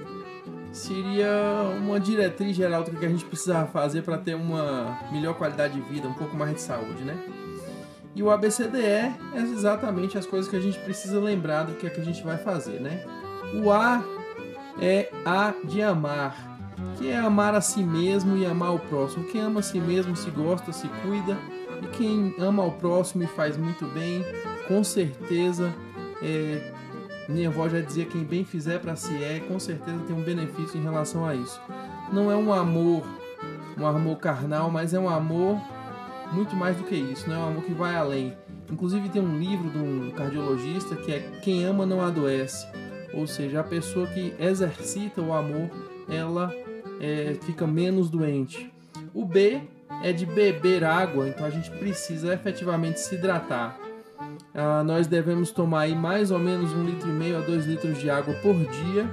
seria 0.71 1.63
uma 1.77 1.99
diretriz 1.99 2.55
geral 2.55 2.83
do 2.83 2.91
que 2.91 3.05
a 3.05 3.09
gente 3.09 3.25
precisa 3.25 3.65
fazer 3.65 4.03
para 4.03 4.17
ter 4.17 4.35
uma 4.35 4.99
melhor 5.11 5.33
qualidade 5.33 5.73
de 5.73 5.81
vida, 5.81 6.07
um 6.07 6.13
pouco 6.13 6.35
mais 6.35 6.53
de 6.53 6.61
saúde, 6.61 7.03
né? 7.03 7.40
E 8.15 8.21
o 8.21 8.29
ABCDE 8.29 8.77
é 8.77 9.13
exatamente 9.35 10.17
as 10.17 10.25
coisas 10.25 10.49
que 10.49 10.55
a 10.55 10.59
gente 10.59 10.77
precisa 10.79 11.19
lembrar 11.19 11.63
do 11.63 11.75
que 11.75 11.87
é 11.87 11.89
que 11.89 12.01
a 12.01 12.03
gente 12.03 12.23
vai 12.23 12.37
fazer, 12.37 12.79
né? 12.79 13.05
O 13.53 13.71
A 13.71 14.03
é 14.81 15.09
A 15.25 15.53
de 15.63 15.81
amar, 15.81 16.35
que 16.97 17.09
é 17.09 17.17
amar 17.17 17.55
a 17.55 17.61
si 17.61 17.81
mesmo 17.81 18.37
e 18.37 18.45
amar 18.45 18.75
o 18.75 18.79
próximo. 18.79 19.25
Quem 19.25 19.41
ama 19.41 19.61
a 19.61 19.63
si 19.63 19.79
mesmo 19.79 20.15
se 20.15 20.29
gosta, 20.29 20.73
se 20.73 20.87
cuida, 21.03 21.37
e 21.81 21.87
quem 21.87 22.35
ama 22.39 22.63
o 22.65 22.71
próximo 22.71 23.23
e 23.23 23.27
faz 23.27 23.57
muito 23.57 23.85
bem, 23.87 24.25
com 24.67 24.83
certeza, 24.83 25.73
é, 26.21 26.71
minha 27.29 27.49
avó 27.49 27.67
já 27.69 27.79
dizia: 27.79 28.05
quem 28.05 28.23
bem 28.23 28.43
fizer 28.43 28.79
para 28.79 28.95
si 28.95 29.23
é, 29.23 29.39
com 29.39 29.59
certeza 29.59 29.99
tem 30.05 30.15
um 30.15 30.21
benefício 30.21 30.79
em 30.79 30.83
relação 30.83 31.25
a 31.25 31.33
isso. 31.33 31.61
Não 32.11 32.29
é 32.29 32.35
um 32.35 32.53
amor, 32.53 33.03
um 33.77 33.85
amor 33.85 34.17
carnal, 34.17 34.69
mas 34.69 34.93
é 34.93 34.99
um 34.99 35.09
amor 35.09 35.57
muito 36.31 36.55
mais 36.55 36.75
do 36.75 36.83
que 36.83 36.95
isso, 36.95 37.29
não 37.29 37.35
é 37.35 37.39
um 37.39 37.47
amor 37.49 37.63
que 37.63 37.73
vai 37.73 37.95
além. 37.95 38.33
Inclusive 38.71 39.09
tem 39.09 39.21
um 39.21 39.37
livro 39.37 39.69
de 39.69 39.77
um 39.77 40.11
cardiologista 40.11 40.95
que 40.95 41.11
é 41.11 41.19
Quem 41.41 41.63
ama 41.65 41.85
não 41.85 42.01
adoece, 42.01 42.67
ou 43.13 43.27
seja, 43.27 43.59
a 43.59 43.63
pessoa 43.63 44.07
que 44.07 44.33
exercita 44.39 45.21
o 45.21 45.33
amor, 45.33 45.69
ela 46.07 46.53
é, 46.99 47.35
fica 47.41 47.67
menos 47.67 48.09
doente. 48.09 48.71
O 49.13 49.25
B 49.25 49.61
é 50.03 50.13
de 50.13 50.25
beber 50.25 50.83
água, 50.83 51.27
então 51.27 51.45
a 51.45 51.49
gente 51.49 51.69
precisa 51.71 52.33
efetivamente 52.33 52.99
se 52.99 53.15
hidratar. 53.15 53.77
Ah, 54.53 54.83
nós 54.83 55.07
devemos 55.07 55.51
tomar 55.51 55.81
aí 55.81 55.95
mais 55.95 56.31
ou 56.31 56.39
menos 56.39 56.71
um 56.73 56.83
litro 56.83 57.09
e 57.09 57.13
meio 57.13 57.37
a 57.37 57.41
dois 57.41 57.65
litros 57.65 57.97
de 57.97 58.09
água 58.09 58.33
por 58.35 58.55
dia 58.55 59.09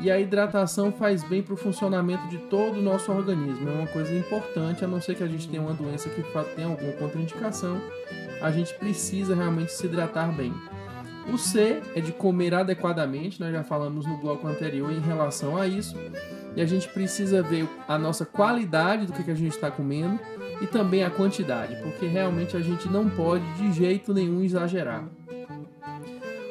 e 0.00 0.10
a 0.10 0.18
hidratação 0.18 0.92
faz 0.92 1.22
bem 1.22 1.42
para 1.42 1.54
o 1.54 1.56
funcionamento 1.56 2.26
de 2.28 2.38
todo 2.38 2.78
o 2.78 2.82
nosso 2.82 3.12
organismo. 3.12 3.68
É 3.68 3.72
uma 3.72 3.86
coisa 3.86 4.14
importante, 4.14 4.84
a 4.84 4.88
não 4.88 5.00
ser 5.00 5.14
que 5.14 5.22
a 5.22 5.28
gente 5.28 5.48
tenha 5.48 5.62
uma 5.62 5.74
doença 5.74 6.08
que 6.08 6.22
tenha 6.54 6.66
alguma 6.66 6.92
contraindicação, 6.92 7.80
a 8.40 8.50
gente 8.50 8.74
precisa 8.74 9.34
realmente 9.34 9.72
se 9.72 9.86
hidratar 9.86 10.32
bem. 10.34 10.52
O 11.32 11.38
C 11.38 11.80
é 11.94 12.00
de 12.00 12.10
comer 12.12 12.52
adequadamente, 12.52 13.40
nós 13.40 13.52
já 13.52 13.62
falamos 13.62 14.04
no 14.04 14.16
bloco 14.16 14.46
anterior 14.46 14.90
em 14.90 15.00
relação 15.00 15.56
a 15.56 15.68
isso. 15.68 15.96
E 16.56 16.60
a 16.60 16.66
gente 16.66 16.88
precisa 16.88 17.42
ver 17.42 17.68
a 17.86 17.96
nossa 17.96 18.26
qualidade 18.26 19.06
do 19.06 19.12
que 19.12 19.30
a 19.30 19.34
gente 19.34 19.52
está 19.52 19.70
comendo 19.70 20.18
e 20.60 20.66
também 20.66 21.02
a 21.02 21.10
quantidade, 21.10 21.76
porque 21.76 22.06
realmente 22.06 22.56
a 22.56 22.60
gente 22.60 22.88
não 22.88 23.08
pode 23.08 23.44
de 23.54 23.72
jeito 23.72 24.12
nenhum 24.12 24.42
exagerar. 24.42 25.04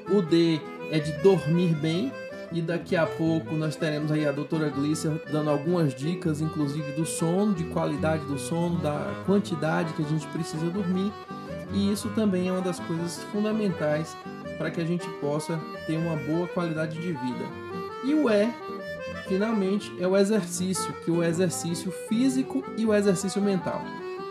O 0.10 0.22
D 0.22 0.60
é 0.92 1.00
de 1.00 1.12
dormir 1.22 1.76
bem, 1.76 2.12
e 2.52 2.62
daqui 2.62 2.96
a 2.96 3.06
pouco 3.06 3.56
nós 3.56 3.76
teremos 3.76 4.12
aí 4.12 4.28
a 4.28 4.32
doutora 4.32 4.70
Glícia 4.70 5.22
dando 5.32 5.50
algumas 5.50 5.96
dicas, 5.96 6.42
inclusive 6.42 6.92
do 6.94 7.06
sono, 7.06 7.54
de 7.54 7.64
qualidade 7.66 8.26
do 8.26 8.38
sono, 8.38 8.78
da 8.80 9.24
quantidade 9.26 9.94
que 9.94 10.02
a 10.02 10.06
gente 10.06 10.28
precisa 10.28 10.70
dormir. 10.70 11.12
E 11.74 11.92
isso 11.92 12.10
também 12.10 12.50
é 12.50 12.52
uma 12.52 12.62
das 12.62 12.80
coisas 12.80 13.24
fundamentais 13.32 14.16
para 14.58 14.70
que 14.70 14.82
a 14.82 14.86
gente 14.86 15.08
possa 15.22 15.58
ter 15.88 15.98
uma 15.98 16.18
boa 16.18 16.48
qualidade 16.48 17.00
de 17.00 17.14
vida. 17.14 17.46
E 18.04 18.14
o 18.14 18.30
E, 18.30 18.50
finalmente, 19.28 19.92
é 19.98 20.06
o 20.06 20.18
exercício, 20.18 20.94
que 21.06 21.10
é 21.10 21.14
o 21.14 21.24
exercício 21.24 21.90
físico 22.10 22.64
e 22.78 22.86
o 22.86 22.94
exercício 22.94 23.42
mental. 23.42 23.82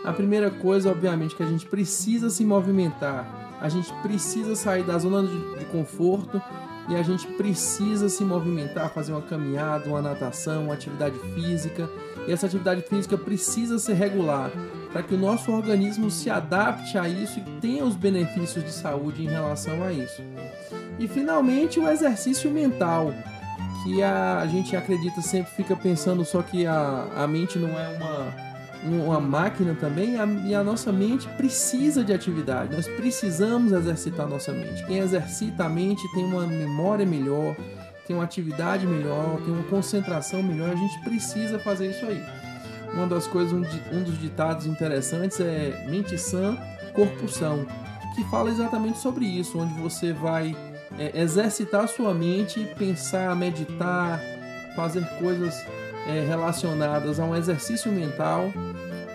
A 0.05 0.13
primeira 0.13 0.51
coisa, 0.51 0.91
obviamente, 0.91 1.35
que 1.35 1.43
a 1.43 1.47
gente 1.47 1.65
precisa 1.65 2.29
se 2.29 2.45
movimentar, 2.45 3.57
a 3.59 3.69
gente 3.69 3.91
precisa 4.01 4.55
sair 4.55 4.83
da 4.83 4.97
zona 4.97 5.27
de, 5.27 5.59
de 5.59 5.65
conforto 5.65 6.41
e 6.89 6.95
a 6.95 7.03
gente 7.03 7.27
precisa 7.27 8.09
se 8.09 8.23
movimentar, 8.23 8.89
fazer 8.89 9.11
uma 9.11 9.21
caminhada, 9.21 9.89
uma 9.89 10.01
natação, 10.01 10.65
uma 10.65 10.73
atividade 10.73 11.17
física. 11.33 11.89
E 12.27 12.31
essa 12.31 12.47
atividade 12.47 12.81
física 12.81 13.17
precisa 13.17 13.79
ser 13.79 13.93
regular 13.93 14.51
para 14.91 15.03
que 15.03 15.15
o 15.15 15.17
nosso 15.17 15.51
organismo 15.51 16.11
se 16.11 16.29
adapte 16.29 16.97
a 16.97 17.07
isso 17.07 17.39
e 17.39 17.61
tenha 17.61 17.85
os 17.85 17.95
benefícios 17.95 18.63
de 18.63 18.71
saúde 18.71 19.23
em 19.23 19.29
relação 19.29 19.83
a 19.83 19.91
isso. 19.91 20.21
E 20.99 21.07
finalmente 21.07 21.79
o 21.79 21.87
exercício 21.87 22.51
mental, 22.51 23.13
que 23.83 24.03
a, 24.03 24.45
gente 24.47 24.75
acredita 24.75 25.21
sempre 25.21 25.51
fica 25.53 25.75
pensando 25.75 26.23
só 26.25 26.41
que 26.41 26.65
a, 26.65 27.07
a 27.15 27.27
mente 27.27 27.57
não 27.57 27.69
é 27.69 27.87
uma, 27.97 28.50
uma 28.83 29.19
máquina 29.19 29.75
também, 29.75 30.19
a, 30.19 30.25
e 30.25 30.55
a 30.55 30.63
nossa 30.63 30.91
mente 30.91 31.27
precisa 31.29 32.03
de 32.03 32.13
atividade. 32.13 32.75
Nós 32.75 32.87
precisamos 32.87 33.71
exercitar 33.71 34.25
a 34.25 34.29
nossa 34.29 34.51
mente. 34.51 34.85
Quem 34.85 34.99
exercita 34.99 35.65
a 35.65 35.69
mente 35.69 36.01
tem 36.13 36.25
uma 36.25 36.47
memória 36.47 37.05
melhor, 37.05 37.55
tem 38.07 38.15
uma 38.15 38.25
atividade 38.25 38.85
melhor, 38.85 39.39
tem 39.43 39.53
uma 39.53 39.63
concentração 39.63 40.41
melhor. 40.41 40.71
A 40.71 40.75
gente 40.75 40.99
precisa 41.01 41.59
fazer 41.59 41.91
isso 41.91 42.05
aí. 42.05 42.23
Uma 42.93 43.07
das 43.07 43.27
coisas, 43.27 43.53
um, 43.53 43.63
um 43.95 44.03
dos 44.03 44.19
ditados 44.19 44.65
interessantes 44.65 45.39
é 45.39 45.85
mente 45.89 46.17
sã, 46.17 46.57
corpo 46.93 47.27
são, 47.27 47.65
que 48.15 48.23
fala 48.29 48.49
exatamente 48.49 48.97
sobre 48.97 49.25
isso, 49.25 49.57
onde 49.57 49.73
você 49.79 50.11
vai 50.11 50.55
é, 50.97 51.21
exercitar 51.21 51.87
sua 51.87 52.13
mente, 52.13 52.67
pensar, 52.77 53.33
meditar, 53.35 54.19
fazer 54.75 55.05
coisas 55.19 55.55
é, 56.07 56.25
relacionadas 56.27 57.19
a 57.19 57.25
um 57.25 57.35
exercício 57.35 57.91
mental 57.91 58.51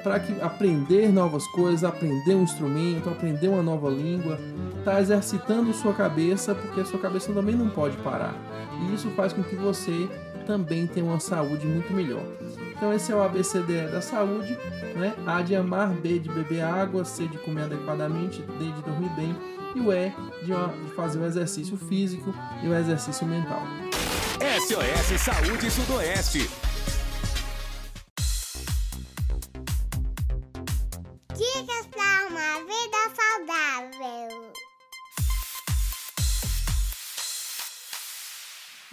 para 0.03 0.21
que 0.21 0.41
aprender 0.41 1.09
novas 1.09 1.45
coisas, 1.49 1.83
aprender 1.83 2.35
um 2.35 2.43
instrumento, 2.43 3.09
aprender 3.09 3.49
uma 3.49 3.63
nova 3.63 3.91
língua, 3.91 4.39
tá 4.85 5.01
exercitando 5.01 5.75
sua 5.75 5.93
cabeça, 5.93 6.55
porque 6.55 6.81
a 6.81 6.85
sua 6.85 7.01
cabeça 7.01 7.33
também 7.33 7.57
não 7.57 7.69
pode 7.69 7.97
parar. 7.99 8.33
E 8.81 8.95
isso 8.95 9.11
faz 9.11 9.33
com 9.33 9.43
que 9.43 9.57
você 9.57 10.09
também 10.47 10.87
tenha 10.87 11.05
uma 11.05 11.19
saúde 11.19 11.67
muito 11.67 11.93
melhor. 11.93 12.23
Então 12.77 12.93
esse 12.93 13.11
é 13.11 13.17
o 13.17 13.23
ABCDE 13.23 13.91
da 13.91 14.01
saúde, 14.01 14.57
né? 14.95 15.13
A 15.27 15.43
de 15.43 15.57
amar, 15.57 15.89
B 15.89 16.21
de 16.21 16.29
beber 16.29 16.63
água, 16.63 17.05
C 17.05 17.27
de 17.27 17.39
comer 17.39 17.63
adequadamente, 17.63 18.43
D 18.43 18.65
de 18.65 18.83
dormir 18.83 19.11
bem 19.17 19.37
e 19.75 19.81
o 19.81 19.93
E 19.93 20.13
de, 20.43 20.53
de 20.53 20.95
fazer 20.95 21.19
o 21.19 21.27
exercício 21.27 21.77
físico 21.77 22.33
e 22.63 22.69
o 22.69 22.75
exercício 22.77 23.27
mental. 23.27 23.63
SOS 24.39 25.21
Saúde 25.21 25.69
Sudoeste. 25.69 26.66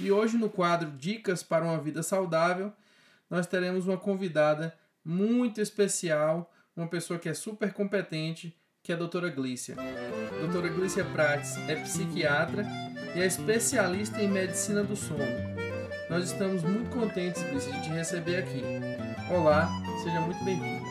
E 0.04 0.12
hoje 0.12 0.36
no 0.36 0.50
quadro 0.50 0.92
Dicas 0.92 1.42
para 1.42 1.64
uma 1.64 1.78
vida 1.78 2.04
saudável, 2.04 2.74
nós 3.30 3.48
teremos 3.48 3.88
uma 3.88 3.96
convidada 3.96 4.78
muito 5.02 5.62
especial, 5.62 6.54
uma 6.76 6.88
pessoa 6.88 7.18
que 7.18 7.30
é 7.30 7.34
super 7.34 7.72
competente 7.72 8.54
que 8.84 8.92
é 8.92 8.96
a 8.96 8.98
doutora 8.98 9.30
Glícia. 9.30 9.78
A 9.80 10.40
doutora 10.42 10.68
Glícia 10.68 11.06
Prates 11.06 11.56
é 11.70 11.78
psiquiatra 11.78 12.66
e 13.16 13.22
é 13.22 13.26
especialista 13.26 14.22
em 14.22 14.28
medicina 14.28 14.84
do 14.84 14.94
sono. 14.94 15.24
Nós 16.10 16.26
estamos 16.26 16.64
muito 16.64 16.90
contentes, 16.90 17.42
Glícia, 17.44 17.72
de 17.72 17.84
te 17.84 17.90
receber 17.92 18.40
aqui. 18.40 18.62
Olá, 19.34 19.70
seja 20.04 20.20
muito 20.20 20.44
bem-vinda. 20.44 20.84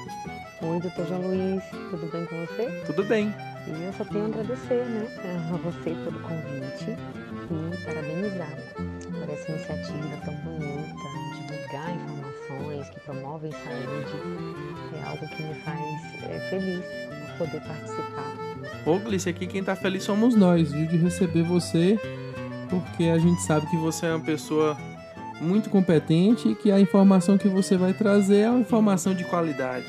Oi, 0.63 0.81
doutor 0.81 1.07
João 1.07 1.21
Luiz, 1.27 1.63
tudo 1.91 2.11
bem 2.11 2.25
com 2.25 2.47
você? 2.47 2.83
Tudo 2.87 3.05
bem. 3.05 3.29
E 3.67 3.85
eu 3.85 3.93
só 3.93 4.07
tenho 4.07 4.25
a 4.25 4.29
agradecer, 4.29 4.87
né, 4.87 5.07
a 5.53 5.57
você 5.59 5.91
pelo 5.91 6.19
convite 6.21 6.97
e 7.51 7.85
parabenizar 7.85 8.57
por 8.75 8.92
essa 9.33 9.53
iniciativa 9.53 10.17
tão 10.25 10.35
bonita, 10.37 10.95
divulgar 11.49 11.91
informações 11.95 12.89
que 12.91 13.01
promovem 13.01 13.53
saúde. 13.53 14.97
É 14.97 15.09
algo 15.09 15.29
que 15.29 15.43
me 15.43 15.55
faz 15.63 16.23
é, 16.25 16.41
feliz 16.51 16.85
poder 17.39 17.61
participar. 17.63 18.53
Ô, 18.87 18.99
Glice, 18.99 19.29
aqui 19.29 19.47
quem 19.47 19.63
tá 19.63 19.75
feliz 19.75 20.03
somos 20.05 20.35
nós, 20.35 20.73
viu, 20.73 20.87
de 20.87 20.97
receber 20.97 21.43
você, 21.43 21.99
porque 22.69 23.05
a 23.05 23.19
gente 23.19 23.43
sabe 23.43 23.67
que 23.69 23.77
você 23.77 24.07
é 24.07 24.15
uma 24.15 24.25
pessoa 24.25 24.77
muito 25.41 25.71
competente 25.71 26.49
e 26.49 26.55
que 26.55 26.71
a 26.71 26.79
informação 26.79 27.37
que 27.37 27.49
você 27.49 27.77
vai 27.77 27.93
trazer 27.93 28.41
é 28.41 28.51
uma 28.51 28.61
informação 28.61 29.15
de 29.15 29.25
qualidade. 29.25 29.87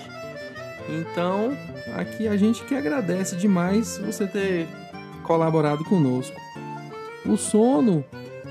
Então, 0.90 1.56
aqui 1.96 2.28
a 2.28 2.36
gente 2.36 2.64
que 2.64 2.76
agradece 2.76 3.36
demais 3.36 3.98
você 3.98 4.28
ter 4.28 4.68
colaborado 5.24 5.84
conosco. 5.86 6.36
O 7.26 7.38
sono, 7.38 8.04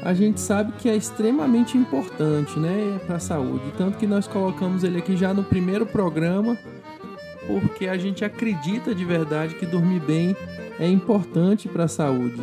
a 0.02 0.12
gente 0.12 0.40
sabe 0.40 0.72
que 0.72 0.88
é 0.88 0.96
extremamente 0.96 1.78
importante, 1.78 2.58
né, 2.58 3.00
para 3.06 3.16
a 3.16 3.20
saúde, 3.20 3.64
tanto 3.78 3.98
que 3.98 4.06
nós 4.06 4.26
colocamos 4.26 4.84
ele 4.84 4.98
aqui 4.98 5.16
já 5.16 5.32
no 5.32 5.44
primeiro 5.44 5.86
programa 5.86 6.58
porque 7.46 7.88
a 7.88 7.96
gente 7.96 8.24
acredita 8.24 8.94
de 8.94 9.04
verdade 9.04 9.54
que 9.54 9.66
dormir 9.66 10.00
bem 10.00 10.36
é 10.78 10.88
importante 10.88 11.68
para 11.68 11.84
a 11.84 11.88
saúde. 11.88 12.40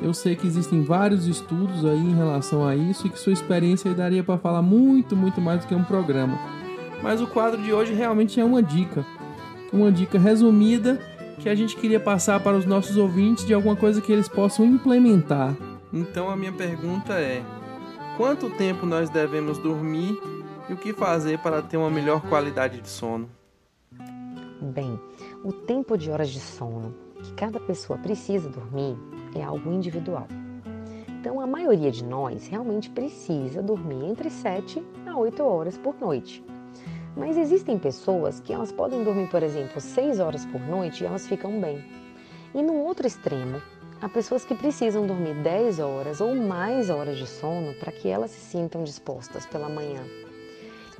Eu 0.00 0.14
sei 0.14 0.36
que 0.36 0.46
existem 0.46 0.82
vários 0.82 1.26
estudos 1.26 1.84
aí 1.84 1.98
em 1.98 2.14
relação 2.14 2.66
a 2.66 2.74
isso 2.76 3.06
e 3.06 3.10
que 3.10 3.18
sua 3.18 3.32
experiência 3.32 3.92
daria 3.92 4.22
para 4.22 4.38
falar 4.38 4.62
muito, 4.62 5.16
muito 5.16 5.40
mais 5.40 5.60
do 5.60 5.66
que 5.66 5.74
um 5.74 5.82
programa. 5.82 6.38
Mas 7.02 7.20
o 7.20 7.26
quadro 7.26 7.60
de 7.60 7.72
hoje 7.72 7.92
realmente 7.92 8.40
é 8.40 8.44
uma 8.44 8.62
dica, 8.62 9.04
uma 9.72 9.90
dica 9.90 10.18
resumida 10.18 11.00
que 11.38 11.48
a 11.48 11.54
gente 11.54 11.76
queria 11.76 12.00
passar 12.00 12.40
para 12.40 12.56
os 12.56 12.64
nossos 12.64 12.96
ouvintes 12.96 13.44
de 13.44 13.54
alguma 13.54 13.76
coisa 13.76 14.00
que 14.00 14.12
eles 14.12 14.28
possam 14.28 14.64
implementar. 14.64 15.54
Então 15.92 16.28
a 16.28 16.36
minha 16.36 16.52
pergunta 16.52 17.14
é: 17.14 17.42
quanto 18.16 18.50
tempo 18.56 18.84
nós 18.84 19.08
devemos 19.08 19.58
dormir 19.58 20.18
e 20.68 20.72
o 20.72 20.76
que 20.76 20.92
fazer 20.92 21.38
para 21.38 21.62
ter 21.62 21.76
uma 21.76 21.90
melhor 21.90 22.20
qualidade 22.28 22.80
de 22.80 22.88
sono? 22.88 23.28
Bem, 24.60 25.00
o 25.44 25.52
tempo 25.52 25.96
de 25.96 26.10
horas 26.10 26.28
de 26.28 26.40
sono 26.40 26.94
que 27.22 27.32
cada 27.34 27.58
pessoa 27.58 27.98
precisa 27.98 28.48
dormir 28.48 28.96
é 29.34 29.42
algo 29.42 29.72
individual. 29.72 30.26
Então, 31.08 31.40
a 31.40 31.46
maioria 31.46 31.90
de 31.90 32.04
nós 32.04 32.46
realmente 32.46 32.90
precisa 32.90 33.62
dormir 33.62 34.04
entre 34.04 34.30
7 34.30 34.84
a 35.06 35.16
8 35.16 35.42
horas 35.42 35.76
por 35.76 35.98
noite. 36.00 36.44
Mas 37.16 37.36
existem 37.36 37.78
pessoas 37.78 38.38
que 38.40 38.52
elas 38.52 38.70
podem 38.70 39.02
dormir, 39.02 39.28
por 39.28 39.42
exemplo, 39.42 39.80
6 39.80 40.20
horas 40.20 40.46
por 40.46 40.60
noite 40.60 41.02
e 41.02 41.06
elas 41.06 41.26
ficam 41.26 41.60
bem. 41.60 41.84
E 42.54 42.62
no 42.62 42.74
outro 42.74 43.06
extremo, 43.06 43.60
há 44.00 44.08
pessoas 44.08 44.44
que 44.44 44.54
precisam 44.54 45.06
dormir 45.06 45.34
10 45.34 45.80
horas 45.80 46.20
ou 46.20 46.34
mais 46.34 46.90
horas 46.90 47.18
de 47.18 47.26
sono 47.26 47.74
para 47.74 47.92
que 47.92 48.08
elas 48.08 48.30
se 48.30 48.40
sintam 48.40 48.84
dispostas 48.84 49.46
pela 49.46 49.68
manhã. 49.68 50.02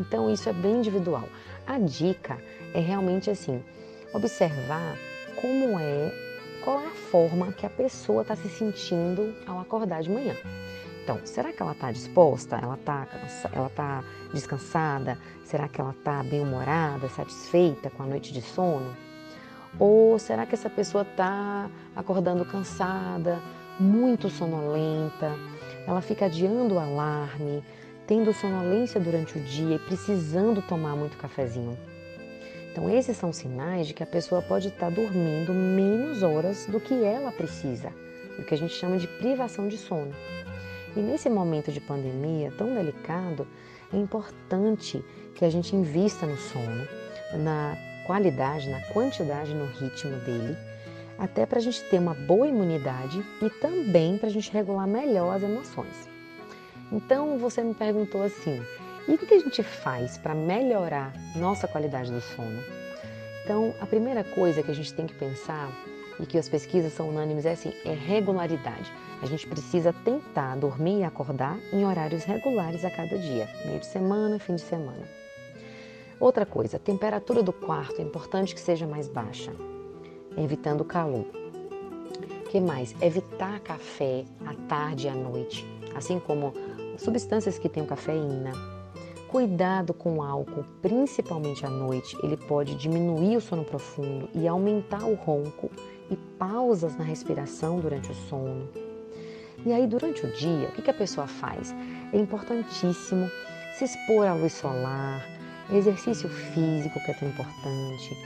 Então, 0.01 0.33
isso 0.33 0.49
é 0.49 0.53
bem 0.53 0.79
individual. 0.79 1.29
A 1.67 1.79
dica 1.79 2.39
é 2.73 2.81
realmente 2.81 3.31
assim, 3.31 3.63
observar 4.13 4.97
como 5.41 5.79
é, 5.79 6.13
qual 6.65 6.81
é 6.81 6.87
a 6.87 7.11
forma 7.11 7.53
que 7.53 7.67
a 7.67 7.71
pessoa 7.71 8.23
está 8.23 8.37
se 8.37 8.49
sentindo 8.49 9.35
ao 9.47 9.61
acordar 9.61 10.03
de 10.03 10.11
manhã. 10.11 10.37
Então, 11.03 11.21
será 11.25 11.53
que 11.53 11.63
ela 11.63 11.73
está 11.73 11.91
disposta? 11.91 12.57
Ela 12.57 12.75
está 12.75 13.09
ela 13.53 13.71
tá 13.71 14.05
descansada? 14.33 15.19
Será 15.45 15.67
que 15.67 15.81
ela 15.81 15.93
está 15.93 16.23
bem-humorada, 16.23 17.09
satisfeita 17.09 17.89
com 17.91 18.03
a 18.03 18.07
noite 18.07 18.33
de 18.33 18.43
sono? 18.43 19.08
Ou 19.79 20.19
será 20.19 20.47
que 20.47 20.55
essa 20.55 20.71
pessoa 20.71 21.03
está 21.03 21.71
acordando 21.95 22.45
cansada, 22.45 23.41
muito 23.79 24.29
sonolenta? 24.29 25.35
Ela 25.87 26.01
fica 26.01 26.27
adiando 26.27 26.75
o 26.75 26.79
alarme, 26.79 27.63
tendo 28.07 28.33
sonolência 28.33 29.01
durante 29.01 29.39
o 29.39 29.41
dia 29.43 29.77
e 29.77 29.79
precisando 29.81 30.63
tomar 30.63 30.97
muito 30.97 31.17
cafezinho. 31.17 31.77
Então, 32.71 32.89
esses 32.91 33.17
são 33.17 33.33
sinais 33.33 33.87
de 33.87 33.95
que 33.95 34.03
a 34.03 34.07
pessoa 34.07 34.41
pode 34.41 34.69
estar 34.69 34.91
dormindo 34.91 35.53
menos 35.53 36.23
horas 36.23 36.67
do 36.67 36.79
que 36.79 36.95
ela 37.03 37.33
precisa, 37.33 37.93
o 38.39 38.45
que 38.45 38.55
a 38.55 38.57
gente 38.57 38.75
chama 38.75 38.99
de 38.99 39.09
privação 39.09 39.69
de 39.69 39.77
sono. 39.77 40.13
E 40.97 41.01
nesse 41.01 41.29
momento 41.29 41.73
de 41.73 41.81
pandemia 41.81 42.53
tão 42.57 42.75
delicado, 42.75 43.47
é 43.93 43.97
importante 43.97 45.05
que 45.35 45.45
a 45.45 45.51
gente 45.51 45.75
invista 45.75 46.27
no 46.27 46.37
sono, 46.37 46.87
na 47.33 47.77
qualidade, 48.09 48.71
na 48.71 48.81
quantidade, 48.87 49.55
no 49.55 49.67
ritmo 49.67 50.17
dele, 50.21 50.57
até 51.19 51.45
para 51.45 51.59
a 51.59 51.63
gente 51.63 51.85
ter 51.91 51.99
uma 51.99 52.15
boa 52.15 52.49
imunidade 52.49 53.23
e 53.43 53.51
também 53.51 54.17
para 54.17 54.29
a 54.29 54.33
gente 54.33 54.51
regular 54.51 54.87
melhor 54.89 55.37
as 55.37 55.43
emoções. 55.43 56.09
Então 56.91 57.37
você 57.37 57.63
me 57.63 57.75
perguntou 57.75 58.23
assim: 58.23 58.63
e 59.07 59.13
o 59.13 59.19
que 59.19 59.35
a 59.35 59.39
gente 59.39 59.63
faz 59.63 60.17
para 60.17 60.35
melhorar 60.35 61.13
nossa 61.37 61.69
qualidade 61.69 62.11
do 62.11 62.23
sono? 62.23 62.65
Então, 63.45 63.75
a 63.79 63.87
primeira 63.87 64.25
coisa 64.25 64.63
que 64.63 64.71
a 64.71 64.75
gente 64.75 64.95
tem 64.95 65.07
que 65.07 65.15
pensar 65.15 65.71
e 66.19 66.25
que 66.25 66.39
as 66.39 66.49
pesquisas 66.49 66.95
são 66.95 67.11
unânimes 67.11 67.45
é 67.45 67.53
assim, 67.53 67.75
é 67.85 67.93
regularidade. 67.93 68.91
A 69.23 69.27
gente 69.27 69.47
precisa 69.47 69.93
tentar 69.93 70.57
dormir 70.57 71.01
e 71.01 71.05
acordar 71.05 71.59
em 71.73 71.85
horários 71.85 72.25
regulares 72.25 72.85
a 72.87 72.91
cada 72.91 73.19
dia, 73.19 73.49
meio 73.67 73.81
de 73.81 73.87
semana, 73.87 74.39
fim 74.39 74.55
de 74.55 74.63
semana. 74.63 75.28
Outra 76.21 76.45
coisa, 76.45 76.79
a 76.79 76.81
temperatura 76.81 77.45
do 77.45 77.53
quarto 77.53 78.01
é 78.01 78.03
importante 78.03 78.53
que 78.53 78.61
seja 78.61 78.89
mais 78.89 79.07
baixa, 79.07 79.53
evitando 80.37 80.81
o 80.81 80.85
calor. 80.85 81.27
O 82.45 82.49
que 82.49 82.61
mais? 82.61 82.93
Evitar 83.01 83.61
café 83.61 84.25
à 84.45 84.53
tarde 84.67 85.07
e 85.07 85.11
à 85.11 85.15
noite, 85.15 85.65
assim 85.95 86.19
como 86.19 86.53
substâncias 86.97 87.57
que 87.57 87.69
têm 87.69 87.87
cafeína. 87.87 88.51
Cuidado 89.29 89.95
com 89.95 90.17
o 90.17 90.23
álcool, 90.23 90.65
principalmente 90.83 91.65
à 91.65 91.71
noite, 91.71 92.17
ele 92.21 92.37
pode 92.37 92.75
diminuir 92.75 93.37
o 93.37 93.41
sono 93.41 93.65
profundo 93.65 94.29
e 94.35 94.49
aumentar 94.49 95.05
o 95.05 95.15
ronco 95.15 95.71
e 96.11 96.17
pausas 96.17 96.97
na 96.97 97.05
respiração 97.05 97.79
durante 97.79 98.11
o 98.11 98.15
sono. 98.15 98.69
E 99.65 99.73
aí, 99.73 99.87
durante 99.87 100.27
o 100.27 100.33
dia, 100.33 100.69
o 100.71 100.83
que 100.83 100.91
a 100.91 100.95
pessoa 100.95 101.29
faz? 101.29 101.73
É 102.13 102.19
importantíssimo 102.19 103.31
se 103.75 103.85
expor 103.85 104.27
à 104.27 104.35
luz 104.35 104.55
solar, 104.55 105.38
exercício 105.71 106.29
físico, 106.29 106.99
que 107.05 107.11
é 107.11 107.15
tão 107.15 107.29
importante, 107.29 108.17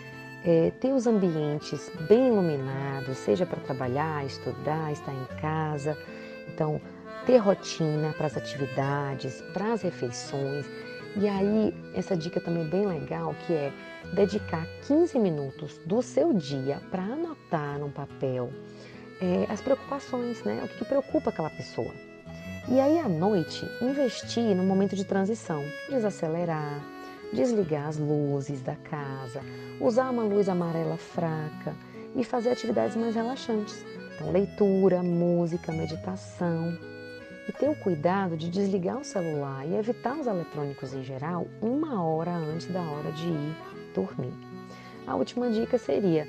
é, 0.45 0.73
ter 0.81 0.93
os 0.93 1.07
ambientes 1.07 1.91
bem 2.09 2.29
iluminados, 2.29 3.17
seja 3.19 3.47
para 3.47 3.61
trabalhar, 3.61 4.25
estudar, 4.27 4.93
estar 4.93 5.13
em 5.13 5.41
casa. 5.41 5.97
Então, 6.53 6.81
ter 7.27 7.37
rotina 7.39 8.13
para 8.13 8.27
as 8.27 8.37
atividades, 8.37 9.41
para 9.53 9.73
as 9.73 9.83
refeições. 9.83 10.67
E 11.17 11.29
aí, 11.29 11.75
essa 11.95 12.17
dica 12.17 12.41
também 12.41 12.65
bem 12.65 12.87
legal, 12.87 13.35
que 13.47 13.53
é 13.53 13.73
dedicar 14.15 14.67
15 14.87 15.19
minutos 15.19 15.79
do 15.87 16.03
seu 16.03 16.33
dia 16.33 16.81
para 16.91 17.03
anotar 17.03 17.79
num 17.79 17.91
papel 17.91 18.51
é, 19.21 19.47
as 19.49 19.61
preocupações, 19.61 20.43
né? 20.43 20.61
O 20.65 20.69
que, 20.69 20.79
que 20.79 20.85
preocupa 20.85 21.31
aquela 21.31 21.51
pessoa. 21.51 21.93
E 22.69 22.81
aí, 22.81 22.99
à 22.99 23.09
noite, 23.09 23.65
investir 23.81 24.55
no 24.57 24.65
momento 24.65 24.97
de 24.97 25.05
transição, 25.05 25.65
desacelerar, 25.89 26.81
desligar 27.33 27.89
as 27.89 27.97
luzes 27.97 28.61
da 28.63 28.77
casa, 28.77 29.41
usar 29.81 30.11
uma 30.11 30.23
luz 30.23 30.49
amarela 30.49 30.97
fraca 30.97 31.75
e 32.15 32.23
fazer 32.23 32.51
atividades 32.51 32.97
mais 32.97 33.15
relaxantes. 33.15 33.85
Então, 34.15 34.31
leitura, 34.31 35.03
música, 35.03 35.73
meditação. 35.73 36.77
E 37.49 37.53
ter 37.53 37.69
o 37.69 37.75
cuidado 37.75 38.37
de 38.37 38.49
desligar 38.49 38.99
o 38.99 39.05
celular 39.05 39.67
e 39.67 39.75
evitar 39.75 40.17
os 40.17 40.27
eletrônicos 40.27 40.95
em 40.95 41.03
geral 41.03 41.49
uma 41.61 42.05
hora 42.05 42.31
antes 42.31 42.69
da 42.69 42.81
hora 42.81 43.11
de 43.13 43.27
ir 43.27 43.57
dormir. 43.95 44.33
A 45.07 45.17
última 45.17 45.51
dica 45.51 45.77
seria 45.77 46.29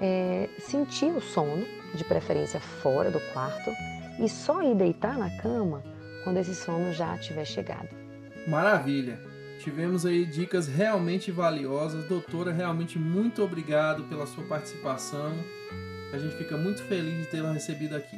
é, 0.00 0.48
sentir 0.58 1.12
o 1.12 1.20
sono, 1.20 1.64
de 1.94 2.04
preferência 2.04 2.60
fora 2.60 3.10
do 3.10 3.20
quarto, 3.32 3.70
e 4.18 4.28
só 4.28 4.62
ir 4.62 4.74
deitar 4.74 5.16
na 5.16 5.30
cama 5.38 5.82
quando 6.24 6.38
esse 6.38 6.54
sono 6.54 6.92
já 6.92 7.16
tiver 7.18 7.44
chegado. 7.44 7.88
Maravilha! 8.46 9.27
Tivemos 9.58 10.06
aí 10.06 10.24
dicas 10.24 10.68
realmente 10.68 11.32
valiosas. 11.32 12.04
Doutora, 12.08 12.52
realmente 12.52 12.96
muito 12.96 13.42
obrigado 13.42 14.04
pela 14.04 14.24
sua 14.24 14.44
participação. 14.44 15.32
A 16.12 16.18
gente 16.18 16.36
fica 16.36 16.56
muito 16.56 16.80
feliz 16.84 17.24
de 17.24 17.26
tê-la 17.26 17.52
recebido 17.52 17.96
aqui. 17.96 18.16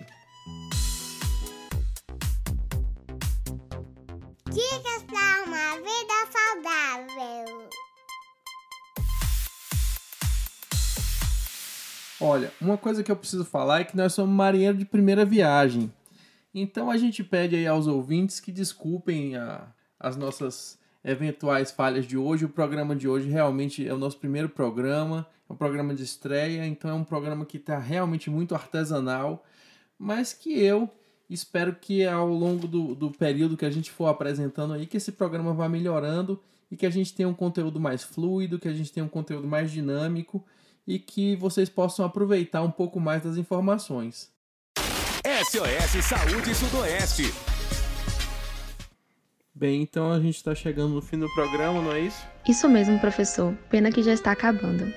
Dicas 4.50 5.02
para 5.08 5.44
uma 5.46 5.76
vida 5.76 6.14
saudável. 6.30 7.68
Olha, 12.20 12.52
uma 12.60 12.76
coisa 12.76 13.02
que 13.02 13.10
eu 13.10 13.16
preciso 13.16 13.46
falar 13.46 13.80
é 13.80 13.84
que 13.84 13.96
nós 13.96 14.12
somos 14.12 14.36
marinheiros 14.36 14.78
de 14.78 14.84
primeira 14.84 15.24
viagem. 15.24 15.90
Então 16.54 16.90
a 16.90 16.98
gente 16.98 17.24
pede 17.24 17.56
aí 17.56 17.66
aos 17.66 17.86
ouvintes 17.86 18.40
que 18.40 18.52
desculpem 18.52 19.36
a, 19.36 19.66
as 19.98 20.16
nossas 20.16 20.79
eventuais 21.04 21.70
falhas 21.70 22.06
de 22.06 22.16
hoje. 22.16 22.44
O 22.44 22.48
programa 22.48 22.94
de 22.94 23.08
hoje 23.08 23.28
realmente 23.28 23.86
é 23.86 23.92
o 23.92 23.98
nosso 23.98 24.18
primeiro 24.18 24.48
programa, 24.48 25.26
é 25.48 25.52
um 25.52 25.56
programa 25.56 25.94
de 25.94 26.02
estreia, 26.02 26.66
então 26.66 26.90
é 26.90 26.94
um 26.94 27.04
programa 27.04 27.44
que 27.44 27.56
está 27.56 27.78
realmente 27.78 28.30
muito 28.30 28.54
artesanal, 28.54 29.44
mas 29.98 30.32
que 30.32 30.58
eu 30.58 30.88
espero 31.28 31.74
que 31.74 32.04
ao 32.06 32.28
longo 32.28 32.66
do, 32.66 32.94
do 32.94 33.10
período 33.10 33.56
que 33.56 33.64
a 33.64 33.70
gente 33.70 33.90
for 33.90 34.06
apresentando 34.06 34.74
aí, 34.74 34.86
que 34.86 34.96
esse 34.96 35.12
programa 35.12 35.52
vá 35.52 35.68
melhorando 35.68 36.40
e 36.70 36.76
que 36.76 36.86
a 36.86 36.90
gente 36.90 37.14
tenha 37.14 37.28
um 37.28 37.34
conteúdo 37.34 37.80
mais 37.80 38.02
fluido, 38.02 38.58
que 38.58 38.68
a 38.68 38.72
gente 38.72 38.92
tenha 38.92 39.04
um 39.04 39.08
conteúdo 39.08 39.46
mais 39.46 39.70
dinâmico 39.70 40.44
e 40.86 40.98
que 40.98 41.36
vocês 41.36 41.68
possam 41.68 42.04
aproveitar 42.04 42.62
um 42.62 42.70
pouco 42.70 43.00
mais 43.00 43.22
das 43.22 43.36
informações. 43.36 44.30
SOS 45.24 46.04
Saúde 46.04 46.54
Sudoeste. 46.54 47.24
Bem, 49.60 49.82
então 49.82 50.10
a 50.10 50.18
gente 50.18 50.36
está 50.36 50.54
chegando 50.54 50.94
no 50.94 51.02
fim 51.02 51.18
do 51.18 51.28
programa, 51.34 51.82
não 51.82 51.92
é 51.92 52.00
isso? 52.00 52.26
Isso 52.48 52.66
mesmo, 52.66 52.98
professor. 52.98 53.54
Pena 53.68 53.92
que 53.92 54.02
já 54.02 54.14
está 54.14 54.32
acabando. 54.32 54.90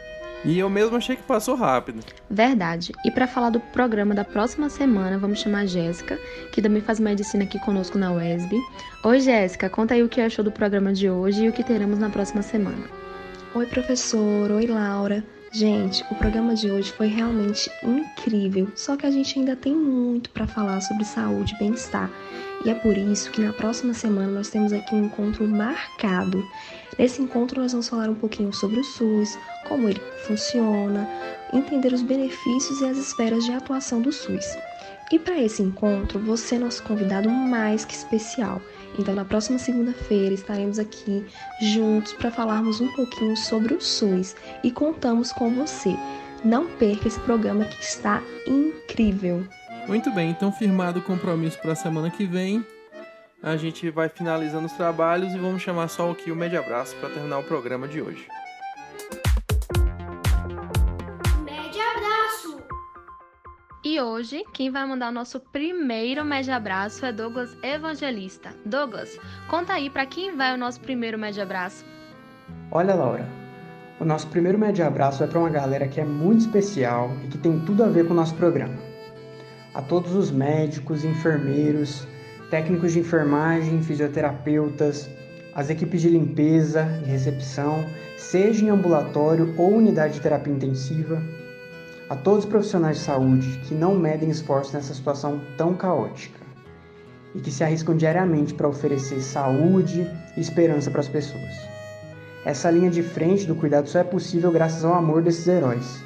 E 0.45 0.58
eu 0.58 0.69
mesmo 0.69 0.95
achei 0.95 1.17
que 1.17 1.23
passou 1.23 1.56
rápido. 1.56 1.99
Verdade. 2.30 2.93
E 3.04 3.12
para 3.12 3.28
falar 3.28 3.49
do 3.49 3.60
programa 3.60 4.15
da 4.15 4.23
próxima 4.23 4.69
semana, 4.69 5.17
vamos 5.17 5.41
chamar 5.41 5.63
a 5.63 5.65
Jéssica, 5.65 6.17
que 6.54 6.62
também 6.62 6.82
faz 6.82 6.97
medicina 6.97 7.43
aqui 7.43 7.60
conosco 7.60 7.97
na 7.97 8.13
UESB. 8.13 8.56
Oi, 9.04 9.19
Jéssica, 9.19 9.69
conta 9.69 9.95
aí 9.95 10.04
o 10.04 10.08
que 10.08 10.21
achou 10.21 10.45
do 10.45 10.52
programa 10.52 10.93
de 10.93 11.10
hoje 11.10 11.43
e 11.43 11.49
o 11.49 11.52
que 11.52 11.62
teremos 11.62 11.99
na 11.99 12.10
próxima 12.10 12.41
semana. 12.41 12.88
Oi, 13.54 13.65
professor. 13.65 14.49
Oi, 14.49 14.65
Laura. 14.65 15.26
Gente, 15.54 16.04
o 16.10 16.16
programa 16.16 16.56
de 16.56 16.72
hoje 16.72 16.92
foi 16.94 17.06
realmente 17.06 17.70
incrível, 17.84 18.72
só 18.74 18.98
que 18.98 19.06
a 19.06 19.12
gente 19.12 19.38
ainda 19.38 19.56
tem 19.56 19.76
muito 19.76 20.32
para 20.32 20.48
falar 20.48 20.82
sobre 20.82 21.06
saúde 21.06 21.54
e 21.54 21.60
bem-estar. 21.60 22.10
E 22.66 22.72
é 22.72 22.74
por 22.74 22.98
isso 22.98 23.30
que 23.30 23.39
na 23.39 23.54
próxima 23.54 23.94
semana 23.94 24.32
nós 24.32 24.50
temos 24.50 24.74
aqui 24.74 24.96
um 24.96 25.06
encontro 25.06 25.48
marcado. 25.48 26.44
Nesse 26.98 27.22
encontro 27.22 27.62
nós 27.62 27.72
vamos 27.72 27.88
falar 27.88 28.10
um 28.10 28.16
pouquinho 28.16 28.52
sobre 28.52 28.80
o 28.80 28.84
SUS, 28.84 29.38
como 29.68 29.88
ele 29.88 30.02
funciona, 30.26 31.08
entender 31.54 31.94
os 31.94 32.02
benefícios 32.02 32.82
e 32.82 32.86
as 32.86 32.98
esferas 32.98 33.46
de 33.46 33.52
atuação 33.52 34.02
do 34.02 34.12
SUS. 34.12 34.58
E 35.12 35.20
para 35.20 35.39
esse 35.39 35.62
encontro, 35.62 36.18
você 36.18 36.56
é 36.56 36.60
nosso 36.60 36.82
convidado 36.82 37.30
mais 37.30 37.86
que 37.86 37.94
especial. 37.94 38.60
Então, 38.97 39.15
na 39.15 39.25
próxima 39.25 39.58
segunda-feira 39.58 40.34
estaremos 40.34 40.77
aqui 40.79 41.25
juntos 41.62 42.13
para 42.13 42.32
falarmos 42.32 42.79
um 42.79 42.88
pouquinho 42.93 43.36
sobre 43.36 43.73
o 43.73 43.82
SUS 43.82 44.36
e 44.63 44.71
contamos 44.71 45.32
com 45.32 45.49
você. 45.49 45.95
Não 46.43 46.67
perca 46.67 47.08
esse 47.08 47.19
programa 47.21 47.65
que 47.65 47.82
está 47.82 48.21
incrível. 48.45 49.47
Muito 49.88 50.12
bem, 50.12 50.29
então 50.29 50.51
firmado 50.51 50.99
o 50.99 51.03
compromisso 51.03 51.60
para 51.60 51.73
a 51.73 51.75
semana 51.75 52.10
que 52.10 52.25
vem. 52.25 52.65
A 53.41 53.58
gente 53.58 53.89
vai 53.89 54.08
finalizando 54.08 54.67
os 54.67 54.73
trabalhos 54.73 55.34
e 55.34 55.38
vamos 55.38 55.62
chamar 55.62 55.89
só 55.89 56.12
aqui 56.12 56.32
o 56.32 56.36
Média 56.36 56.60
Abraço 56.60 56.95
para 56.97 57.10
terminar 57.10 57.39
o 57.39 57.43
programa 57.43 57.88
de 57.88 58.01
hoje. 58.01 58.25
E 63.86 64.00
hoje, 64.00 64.46
quem 64.54 64.72
vai 64.72 64.88
mandar 64.88 65.10
o 65.10 65.13
nosso 65.13 65.41
primeiro 65.41 66.24
média 66.24 66.56
abraço 66.56 67.06
é 67.06 67.12
Douglas 67.12 67.54
Evangelista. 67.62 68.56
Douglas, 68.65 69.19
conta 69.50 69.74
aí 69.74 69.89
para 69.89 70.06
quem 70.06 70.38
vai 70.38 70.54
o 70.54 70.58
nosso 70.58 70.80
primeiro 70.80 71.19
média 71.19 71.43
abraço. 71.43 71.84
Olha, 72.72 72.96
Laura, 72.96 73.28
o 74.00 74.06
nosso 74.06 74.28
primeiro 74.28 74.58
média 74.58 74.88
abraço 74.88 75.22
é 75.22 75.28
para 75.28 75.38
uma 75.38 75.50
galera 75.50 75.86
que 75.86 76.00
é 76.00 76.06
muito 76.06 76.46
especial 76.46 77.12
e 77.26 77.28
que 77.28 77.38
tem 77.38 77.60
tudo 77.60 77.84
a 77.84 77.89
ver 77.89 78.08
com 78.08 78.13
o 78.13 78.15
nosso 78.15 78.34
programa. 78.36 78.78
A 79.74 79.82
todos 79.82 80.15
os 80.15 80.32
médicos, 80.32 81.04
enfermeiros, 81.04 82.08
técnicos 82.50 82.93
de 82.93 83.00
enfermagem, 83.00 83.84
fisioterapeutas, 83.84 85.10
as 85.54 85.69
equipes 85.69 86.02
de 86.02 86.08
limpeza 86.08 86.88
e 87.06 87.10
recepção, 87.10 87.84
seja 88.15 88.63
em 88.63 88.69
ambulatório 88.69 89.54
ou 89.58 89.74
unidade 89.74 90.13
de 90.13 90.22
terapia 90.22 90.54
intensiva, 90.54 91.22
a 92.13 92.15
todos 92.15 92.43
os 92.43 92.49
profissionais 92.49 92.99
de 92.99 93.04
saúde 93.06 93.60
que 93.63 93.73
não 93.73 93.95
medem 93.95 94.30
esforços 94.30 94.71
nessa 94.71 94.93
situação 94.93 95.41
tão 95.58 95.73
caótica 95.73 96.39
e 97.34 97.39
que 97.39 97.49
se 97.49 97.63
arriscam 97.63 97.97
diariamente 97.97 98.54
para 98.54 98.67
oferecer 98.67 99.19
saúde 99.19 100.08
e 100.38 100.39
esperança 100.39 100.91
para 100.91 100.99
as 100.99 101.08
pessoas. 101.08 101.52
Essa 102.45 102.69
linha 102.69 102.91
de 102.91 103.02
frente 103.02 103.47
do 103.47 103.56
cuidado 103.56 103.89
só 103.89 103.97
é 103.97 104.04
possível 104.04 104.52
graças 104.52 104.86
ao 104.86 104.93
amor 104.93 105.23
desses 105.23 105.47
heróis. 105.47 106.04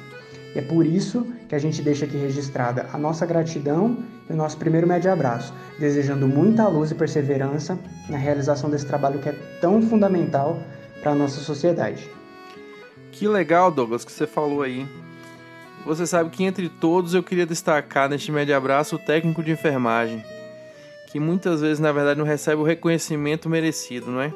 E 0.54 0.58
é 0.58 0.62
por 0.62 0.86
isso 0.86 1.26
que 1.46 1.54
a 1.54 1.58
gente 1.58 1.82
deixa 1.82 2.06
aqui 2.06 2.16
registrada 2.16 2.86
a 2.90 2.96
nossa 2.96 3.26
gratidão 3.26 3.98
e 4.30 4.32
o 4.32 4.36
nosso 4.36 4.56
primeiro 4.56 4.86
médio 4.86 5.12
abraço, 5.12 5.52
desejando 5.78 6.26
muita 6.26 6.66
luz 6.68 6.90
e 6.90 6.94
perseverança 6.94 7.78
na 8.08 8.16
realização 8.16 8.70
desse 8.70 8.86
trabalho 8.86 9.18
que 9.18 9.28
é 9.28 9.36
tão 9.60 9.82
fundamental 9.82 10.58
para 11.02 11.12
a 11.12 11.14
nossa 11.14 11.38
sociedade. 11.42 12.10
Que 13.12 13.28
legal, 13.28 13.70
Douglas, 13.70 14.06
que 14.06 14.12
você 14.12 14.26
falou 14.26 14.62
aí. 14.62 14.88
Você 15.84 16.06
sabe 16.06 16.30
que 16.30 16.44
entre 16.44 16.68
todos 16.68 17.14
eu 17.14 17.22
queria 17.22 17.46
destacar 17.46 18.08
neste 18.08 18.30
médio 18.30 18.56
abraço 18.56 18.96
o 18.96 18.98
técnico 18.98 19.42
de 19.42 19.52
enfermagem, 19.52 20.22
que 21.10 21.18
muitas 21.18 21.60
vezes 21.60 21.78
na 21.78 21.92
verdade 21.92 22.18
não 22.18 22.26
recebe 22.26 22.60
o 22.60 22.64
reconhecimento 22.64 23.48
merecido, 23.48 24.10
não 24.10 24.20
é? 24.20 24.32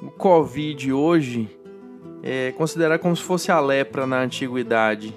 O 0.00 0.10
Covid 0.10 0.92
hoje 0.92 1.48
é 2.22 2.52
considerado 2.52 3.00
como 3.00 3.16
se 3.16 3.22
fosse 3.22 3.50
a 3.50 3.60
lepra 3.60 4.06
na 4.06 4.20
antiguidade 4.20 5.14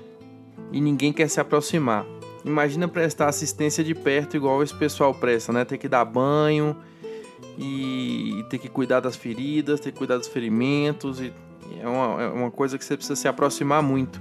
e 0.71 0.79
ninguém 0.79 1.11
quer 1.11 1.29
se 1.29 1.39
aproximar. 1.39 2.05
Imagina 2.43 2.88
prestar 2.88 3.27
assistência 3.27 3.83
de 3.83 3.95
perto 3.95 4.38
igual 4.38 4.61
esse 4.61 4.73
pessoal 4.73 5.13
presta, 5.13 5.51
né? 5.51 5.65
Ter 5.65 5.77
que 5.77 5.89
dar 5.89 6.05
banho 6.05 6.77
e 7.57 8.45
ter 8.49 8.59
que 8.59 8.69
cuidar 8.69 8.99
das 8.99 9.15
feridas, 9.15 9.79
ter 9.79 9.91
que 9.91 9.97
cuidar 9.97 10.17
dos 10.17 10.27
ferimentos 10.27 11.19
e 11.19 11.33
é 11.81 11.88
uma, 11.88 12.21
é 12.21 12.27
uma 12.27 12.51
coisa 12.51 12.77
que 12.77 12.85
você 12.85 12.95
precisa 12.95 13.15
se 13.15 13.27
aproximar 13.27 13.81
muito. 13.81 14.19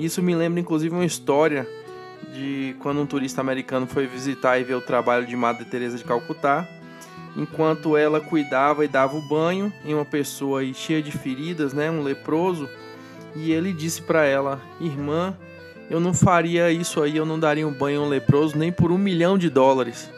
Isso 0.00 0.22
me 0.22 0.34
lembra 0.34 0.58
inclusive 0.58 0.94
uma 0.94 1.04
história 1.04 1.68
de 2.32 2.74
quando 2.78 3.02
um 3.02 3.06
turista 3.06 3.42
americano 3.42 3.86
foi 3.86 4.06
visitar 4.06 4.58
e 4.58 4.64
ver 4.64 4.74
o 4.74 4.80
trabalho 4.80 5.26
de 5.26 5.36
Madre 5.36 5.66
Teresa 5.66 5.98
de 5.98 6.04
Calcutá, 6.04 6.66
enquanto 7.36 7.98
ela 7.98 8.18
cuidava 8.18 8.82
e 8.82 8.88
dava 8.88 9.14
o 9.18 9.28
banho 9.28 9.70
em 9.84 9.92
uma 9.92 10.06
pessoa 10.06 10.64
cheia 10.72 11.02
de 11.02 11.12
feridas, 11.12 11.74
né, 11.74 11.90
um 11.90 12.02
leproso, 12.02 12.66
e 13.36 13.52
ele 13.52 13.74
disse 13.74 14.00
para 14.00 14.24
ela: 14.24 14.58
"Irmã, 14.80 15.36
eu 15.90 16.00
não 16.00 16.14
faria 16.14 16.72
isso 16.72 17.02
aí, 17.02 17.18
eu 17.18 17.26
não 17.26 17.38
daria 17.38 17.68
um 17.68 17.72
banho 17.72 18.00
a 18.00 18.04
um 18.06 18.08
leproso 18.08 18.56
nem 18.56 18.72
por 18.72 18.90
um 18.90 18.96
milhão 18.96 19.36
de 19.36 19.50
dólares. 19.50 20.10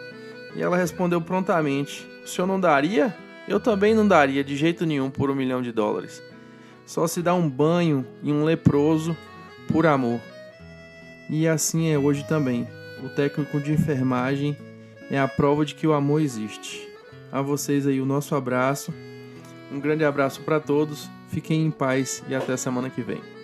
E 0.54 0.62
ela 0.62 0.76
respondeu 0.76 1.20
prontamente: 1.20 2.06
O 2.24 2.28
senhor 2.28 2.46
não 2.46 2.60
daria? 2.60 3.12
Eu 3.48 3.58
também 3.58 3.96
não 3.96 4.06
daria 4.06 4.44
de 4.44 4.56
jeito 4.56 4.86
nenhum 4.86 5.10
por 5.10 5.28
um 5.28 5.34
milhão 5.34 5.60
de 5.60 5.72
dólares. 5.72 6.22
Só 6.86 7.08
se 7.08 7.20
dá 7.20 7.34
um 7.34 7.48
banho 7.50 8.06
em 8.22 8.32
um 8.32 8.44
leproso 8.44 9.16
por 9.68 9.86
amor. 9.86 10.20
E 11.28 11.48
assim 11.48 11.88
é 11.88 11.98
hoje 11.98 12.24
também. 12.24 12.68
O 13.02 13.08
técnico 13.08 13.60
de 13.60 13.72
enfermagem 13.72 14.56
é 15.10 15.18
a 15.18 15.28
prova 15.28 15.64
de 15.64 15.74
que 15.74 15.86
o 15.86 15.92
amor 15.92 16.20
existe. 16.20 16.88
A 17.30 17.40
vocês 17.40 17.86
aí 17.86 18.00
o 18.00 18.06
nosso 18.06 18.34
abraço. 18.34 18.92
Um 19.70 19.80
grande 19.80 20.04
abraço 20.04 20.42
para 20.42 20.60
todos. 20.60 21.08
Fiquem 21.28 21.64
em 21.64 21.70
paz 21.70 22.22
e 22.28 22.34
até 22.34 22.56
semana 22.56 22.90
que 22.90 23.00
vem. 23.02 23.41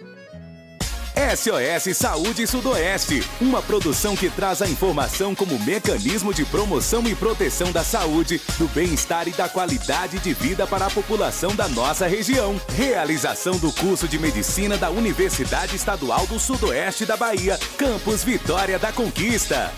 SOS 1.19 1.97
Saúde 1.97 2.47
Sudoeste, 2.47 3.29
uma 3.41 3.61
produção 3.61 4.15
que 4.15 4.31
traz 4.31 4.63
a 4.63 4.69
informação 4.69 5.35
como 5.35 5.59
mecanismo 5.59 6.33
de 6.33 6.45
promoção 6.45 7.03
e 7.09 7.15
proteção 7.15 7.73
da 7.73 7.83
saúde, 7.83 8.41
do 8.57 8.69
bem-estar 8.69 9.27
e 9.27 9.33
da 9.33 9.49
qualidade 9.49 10.21
de 10.21 10.33
vida 10.33 10.65
para 10.65 10.87
a 10.87 10.91
população 10.91 11.57
da 11.57 11.67
nossa 11.67 12.07
região. 12.07 12.61
Realização 12.69 13.59
do 13.59 13.73
curso 13.73 14.07
de 14.07 14.17
medicina 14.17 14.79
da 14.79 14.91
Universidade 14.91 15.75
Estadual 15.75 16.25
do 16.29 16.39
Sudoeste 16.39 17.05
da 17.05 17.17
Bahia, 17.17 17.59
Campus 17.77 18.23
Vitória 18.23 18.79
da 18.79 18.93
Conquista. 18.93 19.73